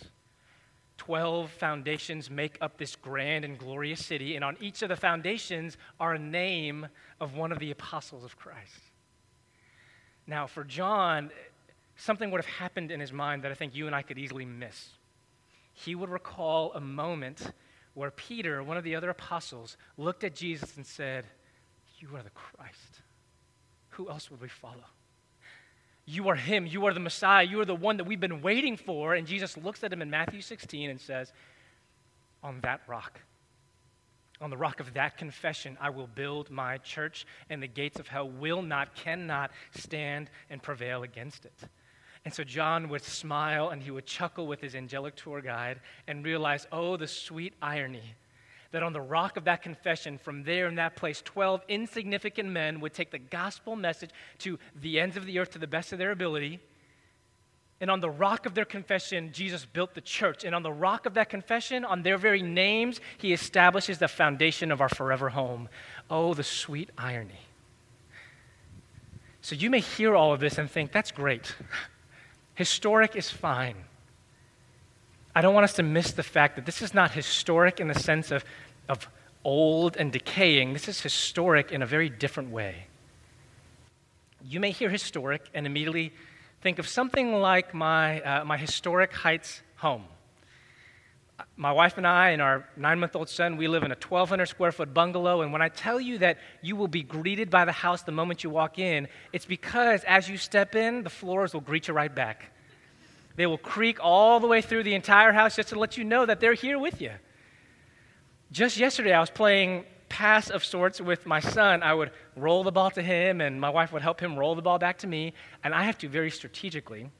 Twelve 0.96 1.50
foundations 1.50 2.30
make 2.30 2.56
up 2.60 2.78
this 2.78 2.96
grand 2.96 3.44
and 3.44 3.58
glorious 3.58 4.04
city, 4.04 4.36
and 4.36 4.44
on 4.44 4.56
each 4.60 4.82
of 4.82 4.88
the 4.88 4.96
foundations 4.96 5.76
are 5.98 6.14
a 6.14 6.18
name 6.18 6.86
of 7.20 7.34
one 7.34 7.52
of 7.52 7.58
the 7.58 7.70
apostles 7.70 8.24
of 8.24 8.36
Christ. 8.36 8.80
Now, 10.26 10.46
for 10.46 10.64
John, 10.64 11.30
something 11.96 12.30
would 12.30 12.40
have 12.40 12.54
happened 12.54 12.90
in 12.90 13.00
his 13.00 13.12
mind 13.12 13.42
that 13.42 13.50
I 13.50 13.54
think 13.54 13.74
you 13.74 13.86
and 13.86 13.94
I 13.94 14.02
could 14.02 14.18
easily 14.18 14.44
miss. 14.44 14.90
He 15.74 15.94
would 15.94 16.08
recall 16.08 16.72
a 16.74 16.80
moment 16.80 17.52
where 17.94 18.10
Peter, 18.10 18.62
one 18.62 18.76
of 18.76 18.84
the 18.84 18.94
other 18.94 19.10
apostles, 19.10 19.76
looked 19.98 20.24
at 20.24 20.34
Jesus 20.34 20.76
and 20.76 20.86
said, 20.86 21.26
You 21.98 22.16
are 22.16 22.22
the 22.22 22.30
Christ 22.30 23.02
who 23.94 24.10
else 24.10 24.30
would 24.30 24.40
we 24.40 24.48
follow? 24.48 24.84
You 26.06 26.28
are 26.28 26.34
Him. 26.34 26.66
You 26.66 26.86
are 26.86 26.94
the 26.94 27.00
Messiah. 27.00 27.44
You 27.44 27.60
are 27.60 27.64
the 27.64 27.74
one 27.74 27.96
that 27.96 28.04
we've 28.04 28.20
been 28.20 28.42
waiting 28.42 28.76
for. 28.76 29.14
And 29.14 29.26
Jesus 29.26 29.56
looks 29.56 29.82
at 29.82 29.92
him 29.92 30.02
in 30.02 30.10
Matthew 30.10 30.42
16 30.42 30.90
and 30.90 31.00
says, 31.00 31.32
On 32.42 32.60
that 32.60 32.82
rock, 32.86 33.20
on 34.40 34.50
the 34.50 34.56
rock 34.56 34.80
of 34.80 34.92
that 34.94 35.16
confession, 35.16 35.78
I 35.80 35.90
will 35.90 36.08
build 36.08 36.50
my 36.50 36.78
church, 36.78 37.26
and 37.48 37.62
the 37.62 37.68
gates 37.68 37.98
of 37.98 38.08
hell 38.08 38.28
will 38.28 38.62
not, 38.62 38.94
cannot 38.94 39.50
stand 39.74 40.28
and 40.50 40.62
prevail 40.62 41.04
against 41.04 41.46
it. 41.46 41.54
And 42.24 42.32
so 42.32 42.42
John 42.42 42.88
would 42.88 43.04
smile 43.04 43.68
and 43.68 43.82
he 43.82 43.90
would 43.90 44.06
chuckle 44.06 44.46
with 44.46 44.60
his 44.60 44.74
angelic 44.74 45.14
tour 45.14 45.42
guide 45.42 45.80
and 46.06 46.24
realize, 46.24 46.66
oh, 46.72 46.96
the 46.96 47.06
sweet 47.06 47.52
irony 47.60 48.14
that 48.74 48.82
on 48.82 48.92
the 48.92 49.00
rock 49.00 49.36
of 49.36 49.44
that 49.44 49.62
confession, 49.62 50.18
from 50.18 50.42
there 50.42 50.66
in 50.66 50.74
that 50.74 50.96
place, 50.96 51.22
12 51.24 51.62
insignificant 51.68 52.48
men 52.48 52.80
would 52.80 52.92
take 52.92 53.12
the 53.12 53.20
gospel 53.20 53.76
message 53.76 54.10
to 54.38 54.58
the 54.74 54.98
ends 54.98 55.16
of 55.16 55.26
the 55.26 55.38
earth 55.38 55.52
to 55.52 55.60
the 55.60 55.66
best 55.68 55.92
of 55.92 55.98
their 56.00 56.10
ability. 56.10 56.58
And 57.80 57.88
on 57.88 58.00
the 58.00 58.10
rock 58.10 58.46
of 58.46 58.54
their 58.54 58.64
confession, 58.64 59.30
Jesus 59.32 59.64
built 59.64 59.94
the 59.94 60.00
church. 60.00 60.42
And 60.42 60.56
on 60.56 60.64
the 60.64 60.72
rock 60.72 61.06
of 61.06 61.14
that 61.14 61.28
confession, 61.28 61.84
on 61.84 62.02
their 62.02 62.18
very 62.18 62.42
names, 62.42 63.00
he 63.16 63.32
establishes 63.32 63.98
the 63.98 64.08
foundation 64.08 64.72
of 64.72 64.80
our 64.80 64.88
forever 64.88 65.28
home. 65.28 65.68
Oh, 66.10 66.34
the 66.34 66.42
sweet 66.42 66.90
irony. 66.98 67.42
So 69.40 69.54
you 69.54 69.70
may 69.70 69.80
hear 69.80 70.16
all 70.16 70.32
of 70.32 70.40
this 70.40 70.58
and 70.58 70.68
think, 70.68 70.90
that's 70.90 71.12
great. 71.12 71.54
Historic 72.56 73.14
is 73.14 73.30
fine. 73.30 73.76
I 75.34 75.40
don't 75.40 75.54
want 75.54 75.64
us 75.64 75.74
to 75.74 75.82
miss 75.82 76.12
the 76.12 76.22
fact 76.22 76.54
that 76.56 76.64
this 76.64 76.80
is 76.80 76.94
not 76.94 77.10
historic 77.10 77.80
in 77.80 77.88
the 77.88 77.98
sense 77.98 78.30
of 78.30 78.44
of 78.88 79.08
old 79.44 79.96
and 79.96 80.12
decaying. 80.12 80.72
This 80.72 80.88
is 80.88 81.00
historic 81.00 81.72
in 81.72 81.82
a 81.82 81.86
very 81.86 82.08
different 82.08 82.50
way. 82.50 82.86
You 84.46 84.60
may 84.60 84.70
hear 84.70 84.90
historic 84.90 85.42
and 85.54 85.66
immediately 85.66 86.12
think 86.60 86.78
of 86.78 86.88
something 86.88 87.34
like 87.34 87.74
my, 87.74 88.20
uh, 88.20 88.44
my 88.44 88.56
historic 88.56 89.12
Heights 89.12 89.62
home. 89.76 90.04
My 91.56 91.72
wife 91.72 91.98
and 91.98 92.06
I 92.06 92.30
and 92.30 92.40
our 92.40 92.68
nine 92.76 93.00
month 93.00 93.16
old 93.16 93.28
son, 93.28 93.56
we 93.56 93.68
live 93.68 93.82
in 93.82 93.90
a 93.90 93.96
1,200 93.96 94.46
square 94.46 94.72
foot 94.72 94.94
bungalow. 94.94 95.42
And 95.42 95.52
when 95.52 95.62
I 95.62 95.68
tell 95.68 96.00
you 96.00 96.18
that 96.18 96.38
you 96.62 96.76
will 96.76 96.88
be 96.88 97.02
greeted 97.02 97.50
by 97.50 97.64
the 97.64 97.72
house 97.72 98.02
the 98.02 98.12
moment 98.12 98.44
you 98.44 98.50
walk 98.50 98.78
in, 98.78 99.08
it's 99.32 99.46
because 99.46 100.04
as 100.04 100.28
you 100.28 100.36
step 100.36 100.74
in, 100.74 101.02
the 101.02 101.10
floors 101.10 101.52
will 101.52 101.60
greet 101.60 101.88
you 101.88 101.94
right 101.94 102.14
back. 102.14 102.52
They 103.36 103.46
will 103.46 103.58
creak 103.58 103.98
all 104.00 104.40
the 104.40 104.46
way 104.46 104.62
through 104.62 104.84
the 104.84 104.94
entire 104.94 105.32
house 105.32 105.56
just 105.56 105.70
to 105.70 105.78
let 105.78 105.96
you 105.96 106.04
know 106.04 106.24
that 106.24 106.40
they're 106.40 106.54
here 106.54 106.78
with 106.78 107.00
you. 107.00 107.10
Just 108.54 108.76
yesterday, 108.76 109.12
I 109.12 109.18
was 109.18 109.30
playing 109.30 109.84
pass 110.08 110.48
of 110.48 110.64
sorts 110.64 111.00
with 111.00 111.26
my 111.26 111.40
son. 111.40 111.82
I 111.82 111.92
would 111.92 112.12
roll 112.36 112.62
the 112.62 112.70
ball 112.70 112.88
to 112.92 113.02
him, 113.02 113.40
and 113.40 113.60
my 113.60 113.68
wife 113.68 113.92
would 113.92 114.00
help 114.00 114.20
him 114.20 114.38
roll 114.38 114.54
the 114.54 114.62
ball 114.62 114.78
back 114.78 114.98
to 114.98 115.08
me. 115.08 115.32
And 115.64 115.74
I 115.74 115.82
have 115.82 115.98
to 115.98 116.08
very 116.08 116.30
strategically, 116.30 117.10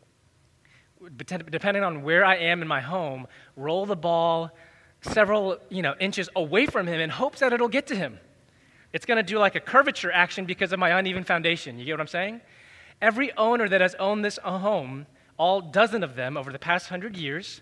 depending 1.16 1.82
on 1.82 2.04
where 2.04 2.24
I 2.24 2.36
am 2.36 2.62
in 2.62 2.68
my 2.68 2.80
home, 2.80 3.26
roll 3.56 3.84
the 3.84 3.96
ball 3.96 4.52
several 5.00 5.58
you 5.70 5.82
know, 5.82 5.96
inches 5.98 6.28
away 6.36 6.66
from 6.66 6.86
him 6.86 7.00
in 7.00 7.10
hopes 7.10 7.40
that 7.40 7.52
it'll 7.52 7.66
get 7.66 7.88
to 7.88 7.96
him. 7.96 8.20
It's 8.92 9.04
going 9.04 9.16
to 9.16 9.24
do 9.24 9.38
like 9.38 9.56
a 9.56 9.60
curvature 9.60 10.12
action 10.12 10.44
because 10.44 10.72
of 10.72 10.78
my 10.78 10.96
uneven 10.96 11.24
foundation. 11.24 11.80
You 11.80 11.84
get 11.84 11.94
what 11.94 12.00
I'm 12.00 12.06
saying? 12.06 12.42
Every 13.02 13.36
owner 13.36 13.68
that 13.68 13.80
has 13.80 13.96
owned 13.96 14.24
this 14.24 14.38
home, 14.38 15.06
all 15.36 15.60
dozen 15.60 16.04
of 16.04 16.14
them 16.14 16.36
over 16.36 16.52
the 16.52 16.60
past 16.60 16.90
hundred 16.90 17.16
years, 17.16 17.60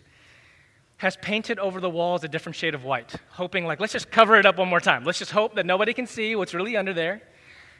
has 1.03 1.17
painted 1.17 1.59
over 1.59 1.81
the 1.81 1.91
walls 1.91 2.23
a 2.23 2.29
different 2.29 2.55
shade 2.55 2.77
of 2.77 2.85
white, 2.85 3.13
hoping, 3.31 3.67
like, 3.67 3.81
let's 3.81 3.93
just 3.93 4.09
cover 4.09 4.37
it 4.37 4.47
up 4.47 4.57
one 4.57 4.69
more 4.69 4.79
time. 4.79 5.03
Let's 5.03 5.19
just 5.19 5.33
hope 5.33 5.57
that 5.57 5.67
nobody 5.67 5.93
can 5.93 6.07
see 6.07 6.37
what's 6.37 6.55
really 6.55 6.77
under 6.77 6.95
there. 6.95 7.21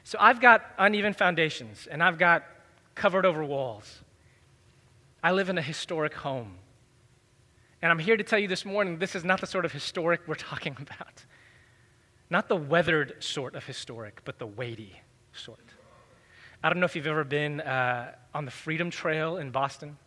So 0.03 0.17
I've 0.19 0.41
got 0.41 0.65
uneven 0.77 1.13
foundations 1.13 1.87
and 1.89 2.03
I've 2.03 2.17
got 2.17 2.43
covered 2.95 3.25
over 3.25 3.41
walls. 3.41 4.01
I 5.23 5.31
live 5.31 5.47
in 5.47 5.57
a 5.57 5.61
historic 5.61 6.13
home. 6.13 6.55
And 7.81 7.93
I'm 7.93 7.99
here 7.99 8.17
to 8.17 8.25
tell 8.25 8.39
you 8.39 8.49
this 8.49 8.65
morning 8.65 8.99
this 8.99 9.15
is 9.15 9.23
not 9.23 9.39
the 9.39 9.47
sort 9.47 9.63
of 9.63 9.71
historic 9.71 10.19
we're 10.27 10.35
talking 10.35 10.75
about. 10.81 11.23
Not 12.29 12.49
the 12.49 12.57
weathered 12.57 13.23
sort 13.23 13.55
of 13.55 13.65
historic, 13.65 14.19
but 14.25 14.37
the 14.37 14.47
weighty 14.47 14.99
sort. 15.31 15.63
I 16.61 16.67
don't 16.67 16.81
know 16.81 16.85
if 16.85 16.95
you've 16.97 17.07
ever 17.07 17.23
been 17.23 17.61
uh, 17.61 18.15
on 18.33 18.43
the 18.43 18.51
Freedom 18.51 18.89
Trail 18.89 19.37
in 19.37 19.49
Boston. 19.49 19.97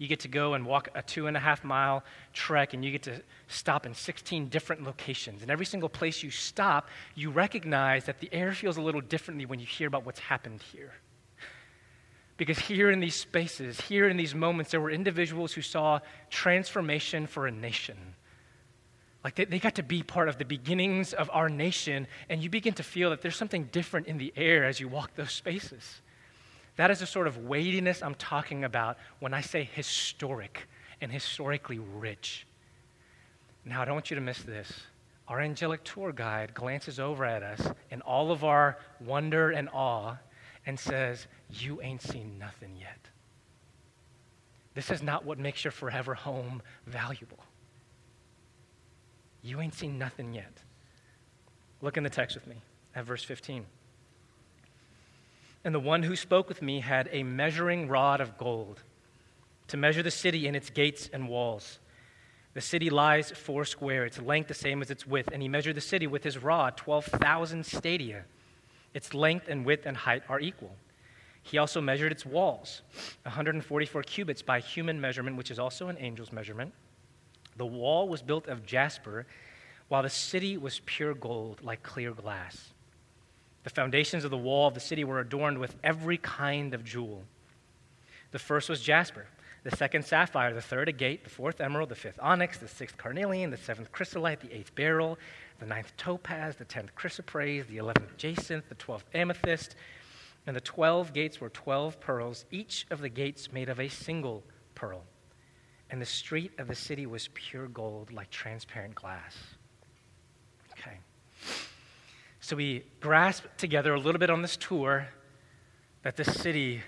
You 0.00 0.08
get 0.08 0.20
to 0.20 0.28
go 0.28 0.54
and 0.54 0.64
walk 0.64 0.88
a 0.94 1.02
two 1.02 1.26
and 1.26 1.36
a 1.36 1.40
half 1.40 1.62
mile 1.62 2.02
trek, 2.32 2.72
and 2.72 2.82
you 2.82 2.90
get 2.90 3.02
to 3.02 3.20
stop 3.48 3.84
in 3.84 3.92
16 3.92 4.48
different 4.48 4.82
locations. 4.82 5.42
And 5.42 5.50
every 5.50 5.66
single 5.66 5.90
place 5.90 6.22
you 6.22 6.30
stop, 6.30 6.88
you 7.14 7.28
recognize 7.28 8.06
that 8.06 8.18
the 8.18 8.30
air 8.32 8.54
feels 8.54 8.78
a 8.78 8.80
little 8.80 9.02
differently 9.02 9.44
when 9.44 9.60
you 9.60 9.66
hear 9.66 9.86
about 9.86 10.06
what's 10.06 10.20
happened 10.20 10.62
here. 10.72 10.94
Because 12.38 12.58
here 12.58 12.90
in 12.90 13.00
these 13.00 13.14
spaces, 13.14 13.78
here 13.78 14.08
in 14.08 14.16
these 14.16 14.34
moments, 14.34 14.70
there 14.70 14.80
were 14.80 14.90
individuals 14.90 15.52
who 15.52 15.60
saw 15.60 16.00
transformation 16.30 17.26
for 17.26 17.46
a 17.46 17.50
nation. 17.50 17.98
Like 19.22 19.34
they, 19.34 19.44
they 19.44 19.58
got 19.58 19.74
to 19.74 19.82
be 19.82 20.02
part 20.02 20.30
of 20.30 20.38
the 20.38 20.46
beginnings 20.46 21.12
of 21.12 21.28
our 21.30 21.50
nation, 21.50 22.06
and 22.30 22.42
you 22.42 22.48
begin 22.48 22.72
to 22.72 22.82
feel 22.82 23.10
that 23.10 23.20
there's 23.20 23.36
something 23.36 23.64
different 23.64 24.06
in 24.06 24.16
the 24.16 24.32
air 24.34 24.64
as 24.64 24.80
you 24.80 24.88
walk 24.88 25.14
those 25.14 25.32
spaces. 25.32 26.00
That 26.76 26.90
is 26.90 27.00
the 27.00 27.06
sort 27.06 27.26
of 27.26 27.38
weightiness 27.38 28.02
I'm 28.02 28.14
talking 28.14 28.64
about 28.64 28.98
when 29.18 29.34
I 29.34 29.40
say 29.40 29.64
historic 29.64 30.68
and 31.00 31.10
historically 31.10 31.78
rich. 31.78 32.46
Now, 33.64 33.82
I 33.82 33.84
don't 33.84 33.94
want 33.94 34.10
you 34.10 34.14
to 34.14 34.20
miss 34.20 34.42
this. 34.42 34.72
Our 35.28 35.40
angelic 35.40 35.84
tour 35.84 36.12
guide 36.12 36.54
glances 36.54 36.98
over 36.98 37.24
at 37.24 37.42
us 37.42 37.60
in 37.90 38.00
all 38.02 38.32
of 38.32 38.42
our 38.42 38.78
wonder 39.00 39.50
and 39.50 39.68
awe 39.72 40.16
and 40.66 40.78
says, 40.78 41.26
You 41.50 41.80
ain't 41.82 42.02
seen 42.02 42.38
nothing 42.38 42.76
yet. 42.78 42.98
This 44.74 44.90
is 44.90 45.02
not 45.02 45.24
what 45.24 45.38
makes 45.38 45.64
your 45.64 45.72
forever 45.72 46.14
home 46.14 46.62
valuable. 46.86 47.38
You 49.42 49.60
ain't 49.60 49.74
seen 49.74 49.98
nothing 49.98 50.34
yet. 50.34 50.52
Look 51.80 51.96
in 51.96 52.02
the 52.02 52.10
text 52.10 52.36
with 52.36 52.46
me 52.46 52.56
at 52.94 53.04
verse 53.04 53.24
15. 53.24 53.66
And 55.64 55.74
the 55.74 55.80
one 55.80 56.02
who 56.02 56.16
spoke 56.16 56.48
with 56.48 56.62
me 56.62 56.80
had 56.80 57.08
a 57.12 57.22
measuring 57.22 57.88
rod 57.88 58.20
of 58.20 58.38
gold 58.38 58.82
to 59.68 59.76
measure 59.76 60.02
the 60.02 60.10
city 60.10 60.46
and 60.46 60.56
its 60.56 60.70
gates 60.70 61.08
and 61.12 61.28
walls. 61.28 61.78
The 62.54 62.60
city 62.60 62.90
lies 62.90 63.30
four 63.30 63.64
square, 63.64 64.04
its 64.04 64.20
length 64.20 64.48
the 64.48 64.54
same 64.54 64.82
as 64.82 64.90
its 64.90 65.06
width. 65.06 65.30
And 65.32 65.40
he 65.40 65.48
measured 65.48 65.76
the 65.76 65.80
city 65.80 66.06
with 66.06 66.24
his 66.24 66.38
rod, 66.38 66.76
12,000 66.76 67.64
stadia. 67.64 68.24
Its 68.94 69.14
length 69.14 69.48
and 69.48 69.64
width 69.64 69.86
and 69.86 69.96
height 69.96 70.22
are 70.28 70.40
equal. 70.40 70.74
He 71.42 71.58
also 71.58 71.80
measured 71.80 72.12
its 72.12 72.26
walls, 72.26 72.82
144 73.22 74.02
cubits 74.02 74.42
by 74.42 74.60
human 74.60 75.00
measurement, 75.00 75.36
which 75.36 75.50
is 75.50 75.58
also 75.58 75.88
an 75.88 75.96
angel's 75.96 76.32
measurement. 76.32 76.72
The 77.56 77.66
wall 77.66 78.08
was 78.08 78.22
built 78.22 78.46
of 78.46 78.66
jasper, 78.66 79.26
while 79.88 80.02
the 80.02 80.10
city 80.10 80.56
was 80.56 80.80
pure 80.84 81.14
gold, 81.14 81.60
like 81.62 81.82
clear 81.82 82.12
glass. 82.12 82.72
The 83.64 83.70
foundations 83.70 84.24
of 84.24 84.30
the 84.30 84.38
wall 84.38 84.68
of 84.68 84.74
the 84.74 84.80
city 84.80 85.04
were 85.04 85.20
adorned 85.20 85.58
with 85.58 85.76
every 85.84 86.16
kind 86.16 86.72
of 86.74 86.84
jewel. 86.84 87.24
The 88.30 88.38
first 88.38 88.68
was 88.68 88.80
jasper 88.80 89.26
the 89.62 89.76
second 89.76 90.04
sapphire, 90.04 90.54
the 90.54 90.62
third 90.62 90.88
agate, 90.88 91.24
the 91.24 91.30
fourth 91.30 91.60
emerald, 91.60 91.90
the 91.90 91.94
fifth 91.94 92.18
onyx, 92.22 92.58
the 92.58 92.68
sixth 92.68 92.96
carnelian, 92.96 93.50
the 93.50 93.56
seventh 93.56 93.92
chrysolite, 93.92 94.40
the 94.40 94.52
eighth 94.54 94.74
beryl, 94.74 95.18
the 95.58 95.66
ninth 95.66 95.92
topaz, 95.96 96.56
the 96.56 96.64
tenth 96.64 96.94
chrysoprase, 96.94 97.66
the 97.66 97.76
eleventh 97.76 98.16
jacinth, 98.16 98.68
the 98.68 98.74
twelfth 98.76 99.04
amethyst. 99.12 99.76
And 100.46 100.56
the 100.56 100.62
twelve 100.62 101.12
gates 101.12 101.40
were 101.40 101.50
twelve 101.50 102.00
pearls, 102.00 102.46
each 102.50 102.86
of 102.90 103.00
the 103.00 103.10
gates 103.10 103.52
made 103.52 103.68
of 103.68 103.80
a 103.80 103.88
single 103.88 104.42
pearl. 104.74 105.02
And 105.90 106.00
the 106.00 106.06
street 106.06 106.52
of 106.58 106.66
the 106.66 106.74
city 106.74 107.04
was 107.04 107.28
pure 107.34 107.68
gold, 107.68 108.12
like 108.12 108.30
transparent 108.30 108.94
glass. 108.94 109.36
So 112.50 112.56
we 112.56 112.82
grasp 112.98 113.44
together 113.58 113.94
a 113.94 114.00
little 114.00 114.18
bit 114.18 114.28
on 114.28 114.42
this 114.42 114.56
tour 114.56 115.06
that 116.02 116.16
this 116.16 116.34
city 116.34 116.82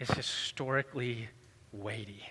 is 0.00 0.10
historically 0.10 1.28
weighty. 1.70 2.24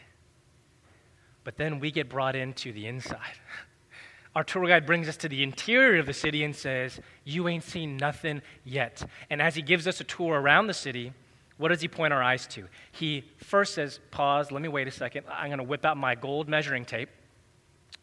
But 1.46 1.56
then 1.56 1.80
we 1.80 1.90
get 1.90 2.10
brought 2.10 2.36
into 2.36 2.74
the 2.74 2.86
inside. 2.86 3.40
Our 4.36 4.44
tour 4.44 4.68
guide 4.68 4.86
brings 4.86 5.08
us 5.08 5.16
to 5.18 5.30
the 5.30 5.42
interior 5.42 6.02
of 6.02 6.06
the 6.06 6.14
city 6.14 6.44
and 6.44 6.54
says, 6.54 7.00
You 7.24 7.48
ain't 7.48 7.64
seen 7.64 7.96
nothing 7.96 8.42
yet. 8.66 9.10
And 9.30 9.42
as 9.42 9.56
he 9.56 9.62
gives 9.62 9.88
us 9.88 10.02
a 10.02 10.04
tour 10.04 10.38
around 10.38 10.68
the 10.68 10.74
city, 10.74 11.14
what 11.56 11.70
does 11.70 11.80
he 11.80 11.88
point 11.88 12.12
our 12.12 12.22
eyes 12.22 12.46
to? 12.48 12.68
He 12.92 13.24
first 13.38 13.74
says, 13.74 14.02
Pause, 14.12 14.52
let 14.52 14.62
me 14.62 14.68
wait 14.68 14.90
a 14.90 14.92
second. 14.92 15.28
I'm 15.32 15.48
going 15.48 15.60
to 15.60 15.64
whip 15.64 15.86
out 15.86 15.96
my 15.96 16.16
gold 16.16 16.50
measuring 16.50 16.84
tape. 16.84 17.08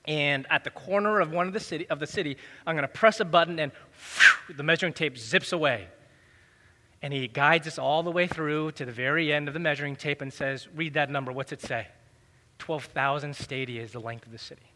And 0.06 0.46
at 0.50 0.64
the 0.64 0.70
corner 0.70 1.20
of 1.20 1.30
one 1.30 1.46
of 1.46 1.52
the 1.52 1.60
city, 1.60 1.88
of 1.88 2.00
the 2.00 2.06
city 2.06 2.36
I'm 2.66 2.74
going 2.74 2.82
to 2.82 2.88
press 2.88 3.20
a 3.20 3.24
button 3.24 3.58
and 3.58 3.72
whew, 3.92 4.54
the 4.54 4.62
measuring 4.62 4.92
tape 4.92 5.18
zips 5.18 5.52
away. 5.52 5.88
And 7.02 7.12
he 7.12 7.28
guides 7.28 7.66
us 7.66 7.78
all 7.78 8.02
the 8.02 8.10
way 8.10 8.26
through 8.26 8.72
to 8.72 8.84
the 8.84 8.92
very 8.92 9.32
end 9.32 9.48
of 9.48 9.54
the 9.54 9.60
measuring 9.60 9.96
tape 9.96 10.20
and 10.20 10.32
says, 10.32 10.68
Read 10.74 10.94
that 10.94 11.10
number. 11.10 11.32
What's 11.32 11.52
it 11.52 11.62
say? 11.62 11.88
12,000 12.58 13.34
stadia 13.34 13.82
is 13.82 13.92
the 13.92 14.00
length 14.00 14.26
of 14.26 14.32
the 14.32 14.38
city. 14.38 14.72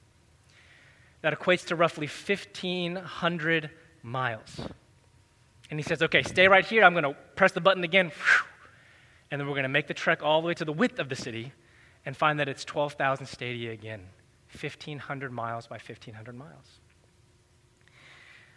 That 1.21 1.39
equates 1.39 1.67
to 1.67 1.77
roughly 1.77 2.07
1,500 2.07 3.71
miles. 4.03 4.61
And 5.71 5.79
he 5.79 5.83
says, 5.83 6.03
Okay, 6.03 6.23
stay 6.23 6.49
right 6.49 6.65
here. 6.65 6.83
I'm 6.83 6.93
going 6.93 7.05
to 7.05 7.17
press 7.37 7.53
the 7.53 7.61
button 7.61 7.85
again. 7.85 8.11
And 9.31 9.41
then 9.41 9.49
we're 9.49 9.55
going 9.55 9.65
to 9.65 9.69
make 9.69 9.87
the 9.87 9.95
trek 9.95 10.23
all 10.23 10.41
the 10.41 10.47
way 10.47 10.55
to 10.55 10.65
the 10.65 10.73
width 10.73 10.99
of 10.99 11.09
the 11.09 11.17
city 11.17 11.53
and 12.07 12.17
find 12.17 12.39
that 12.39 12.49
it's 12.49 12.65
12,000 12.65 13.27
stadia 13.27 13.73
again. 13.73 14.01
1,500 14.61 15.33
miles 15.33 15.67
by 15.67 15.77
1,500 15.77 16.35
miles. 16.35 16.81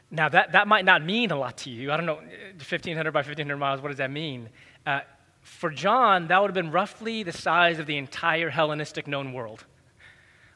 Now, 0.09 0.29
that, 0.29 0.53
that 0.53 0.67
might 0.67 0.85
not 0.85 1.03
mean 1.03 1.31
a 1.31 1.35
lot 1.35 1.57
to 1.59 1.69
you. 1.69 1.91
I 1.91 1.97
don't 1.97 2.05
know, 2.05 2.15
1,500 2.15 3.11
by 3.11 3.19
1,500 3.19 3.57
miles, 3.57 3.81
what 3.81 3.89
does 3.89 3.97
that 3.97 4.11
mean? 4.11 4.49
Uh, 4.85 5.01
for 5.41 5.69
John, 5.69 6.27
that 6.27 6.41
would 6.41 6.49
have 6.49 6.55
been 6.55 6.71
roughly 6.71 7.23
the 7.23 7.31
size 7.31 7.79
of 7.79 7.87
the 7.87 7.97
entire 7.97 8.49
Hellenistic 8.49 9.07
known 9.07 9.33
world. 9.33 9.65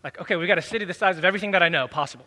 Like, 0.04 0.20
okay, 0.22 0.36
we've 0.36 0.48
got 0.48 0.58
a 0.58 0.62
city 0.62 0.86
the 0.86 0.94
size 0.94 1.18
of 1.18 1.26
everything 1.26 1.52
that 1.52 1.62
I 1.62 1.70
know 1.70 1.88
possible. 1.88 2.26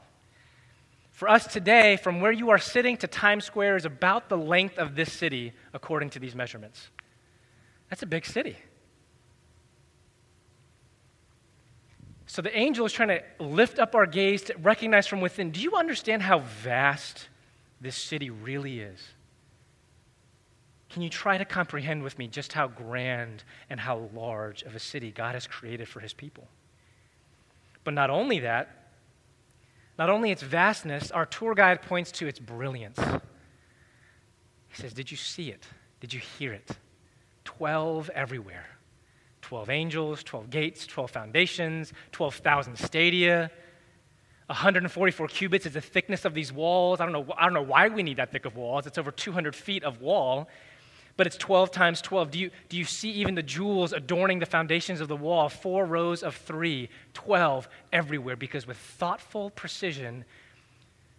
For 1.12 1.28
us 1.28 1.46
today, 1.46 1.96
from 1.96 2.20
where 2.20 2.32
you 2.32 2.50
are 2.50 2.58
sitting 2.58 2.96
to 2.98 3.06
Times 3.06 3.44
Square 3.44 3.76
is 3.76 3.84
about 3.84 4.28
the 4.28 4.36
length 4.36 4.78
of 4.78 4.94
this 4.96 5.12
city 5.12 5.52
according 5.72 6.10
to 6.10 6.18
these 6.18 6.34
measurements. 6.34 6.88
That's 7.88 8.02
a 8.02 8.06
big 8.06 8.26
city. 8.26 8.56
So 12.34 12.42
the 12.42 12.58
angel 12.58 12.84
is 12.84 12.92
trying 12.92 13.10
to 13.10 13.22
lift 13.38 13.78
up 13.78 13.94
our 13.94 14.06
gaze 14.06 14.42
to 14.42 14.56
recognize 14.60 15.06
from 15.06 15.20
within 15.20 15.52
do 15.52 15.60
you 15.60 15.76
understand 15.76 16.20
how 16.20 16.40
vast 16.40 17.28
this 17.80 17.94
city 17.94 18.28
really 18.28 18.80
is? 18.80 19.00
Can 20.90 21.02
you 21.02 21.10
try 21.10 21.38
to 21.38 21.44
comprehend 21.44 22.02
with 22.02 22.18
me 22.18 22.26
just 22.26 22.52
how 22.52 22.66
grand 22.66 23.44
and 23.70 23.78
how 23.78 24.10
large 24.12 24.62
of 24.62 24.74
a 24.74 24.80
city 24.80 25.12
God 25.12 25.36
has 25.36 25.46
created 25.46 25.86
for 25.86 26.00
his 26.00 26.12
people? 26.12 26.48
But 27.84 27.94
not 27.94 28.10
only 28.10 28.40
that, 28.40 28.88
not 29.96 30.10
only 30.10 30.32
its 30.32 30.42
vastness, 30.42 31.12
our 31.12 31.26
tour 31.26 31.54
guide 31.54 31.82
points 31.82 32.10
to 32.10 32.26
its 32.26 32.40
brilliance. 32.40 32.98
He 32.98 34.82
says, 34.82 34.92
Did 34.92 35.08
you 35.08 35.16
see 35.16 35.50
it? 35.50 35.62
Did 36.00 36.12
you 36.12 36.18
hear 36.18 36.52
it? 36.52 36.68
Twelve 37.44 38.10
everywhere. 38.12 38.73
12 39.44 39.68
angels, 39.68 40.22
12 40.22 40.48
gates, 40.48 40.86
12 40.86 41.10
foundations, 41.10 41.92
12,000 42.12 42.78
stadia. 42.78 43.50
144 44.46 45.28
cubits 45.28 45.66
is 45.66 45.74
the 45.74 45.82
thickness 45.82 46.24
of 46.24 46.32
these 46.32 46.50
walls. 46.50 46.98
I 46.98 47.04
don't, 47.04 47.12
know, 47.12 47.34
I 47.36 47.44
don't 47.44 47.52
know 47.52 47.62
why 47.62 47.88
we 47.88 48.02
need 48.02 48.16
that 48.16 48.32
thick 48.32 48.46
of 48.46 48.56
walls. 48.56 48.86
It's 48.86 48.96
over 48.96 49.10
200 49.10 49.54
feet 49.54 49.84
of 49.84 50.00
wall, 50.00 50.48
but 51.18 51.26
it's 51.26 51.36
12 51.36 51.70
times 51.70 52.00
12. 52.00 52.30
Do 52.30 52.38
you, 52.38 52.50
do 52.70 52.78
you 52.78 52.86
see 52.86 53.10
even 53.10 53.34
the 53.34 53.42
jewels 53.42 53.92
adorning 53.92 54.38
the 54.38 54.46
foundations 54.46 55.02
of 55.02 55.08
the 55.08 55.16
wall? 55.16 55.50
Four 55.50 55.84
rows 55.84 56.22
of 56.22 56.34
three, 56.34 56.88
12 57.12 57.68
everywhere, 57.92 58.36
because 58.36 58.66
with 58.66 58.78
thoughtful 58.78 59.50
precision, 59.50 60.24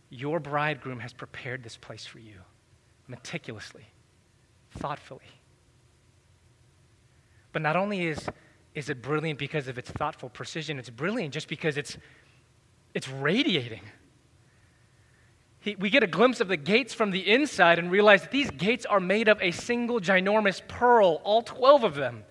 your 0.09 0.39
bridegroom 0.39 0.99
has 0.99 1.13
prepared 1.13 1.61
this 1.61 1.77
place 1.77 2.07
for 2.07 2.17
you 2.17 2.37
meticulously, 3.07 3.85
thoughtfully. 4.71 5.29
But 7.55 7.61
not 7.61 7.77
only 7.77 8.07
is, 8.07 8.27
is 8.73 8.89
it 8.89 9.01
brilliant 9.01 9.39
because 9.39 9.69
of 9.69 9.77
its 9.77 9.89
thoughtful 9.89 10.27
precision, 10.27 10.77
it's 10.77 10.89
brilliant 10.89 11.33
just 11.33 11.47
because 11.47 11.77
it's, 11.77 11.97
it's 12.93 13.07
radiating. 13.07 13.79
He, 15.61 15.77
we 15.77 15.89
get 15.89 16.03
a 16.03 16.07
glimpse 16.07 16.41
of 16.41 16.49
the 16.49 16.57
gates 16.57 16.93
from 16.93 17.11
the 17.11 17.31
inside 17.31 17.79
and 17.79 17.89
realize 17.89 18.23
that 18.23 18.31
these 18.31 18.51
gates 18.51 18.85
are 18.85 18.99
made 18.99 19.29
of 19.29 19.41
a 19.41 19.51
single 19.51 20.01
ginormous 20.01 20.67
pearl, 20.67 21.21
all 21.23 21.43
12 21.43 21.85
of 21.85 21.95
them. 21.95 22.25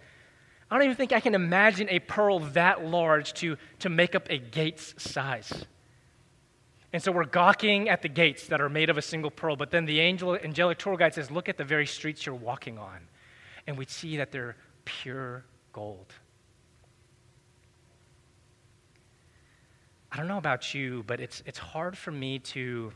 I 0.70 0.76
don't 0.76 0.84
even 0.84 0.96
think 0.96 1.14
I 1.14 1.20
can 1.20 1.34
imagine 1.34 1.88
a 1.88 2.00
pearl 2.00 2.40
that 2.40 2.84
large 2.84 3.32
to, 3.34 3.56
to 3.78 3.88
make 3.88 4.14
up 4.14 4.26
a 4.28 4.36
gate's 4.36 4.94
size. 5.02 5.64
And 6.92 7.02
so 7.02 7.10
we're 7.10 7.24
gawking 7.24 7.88
at 7.88 8.02
the 8.02 8.10
gates 8.10 8.48
that 8.48 8.60
are 8.60 8.68
made 8.68 8.90
of 8.90 8.98
a 8.98 9.02
single 9.02 9.30
pearl, 9.30 9.56
but 9.56 9.70
then 9.70 9.86
the 9.86 10.00
angel, 10.00 10.34
angelic 10.36 10.76
tour 10.76 10.98
guide 10.98 11.14
says, 11.14 11.30
Look 11.30 11.48
at 11.48 11.56
the 11.56 11.64
very 11.64 11.86
streets 11.86 12.26
you're 12.26 12.34
walking 12.34 12.76
on. 12.76 13.08
And 13.66 13.78
we 13.78 13.86
see 13.86 14.18
that 14.18 14.30
they're 14.30 14.56
pure 14.84 15.44
gold. 15.72 16.12
I 20.10 20.16
don't 20.16 20.28
know 20.28 20.38
about 20.38 20.74
you, 20.74 21.02
but 21.06 21.20
it's, 21.20 21.42
it's 21.44 21.58
hard 21.58 21.98
for 21.98 22.12
me 22.12 22.38
to 22.38 22.92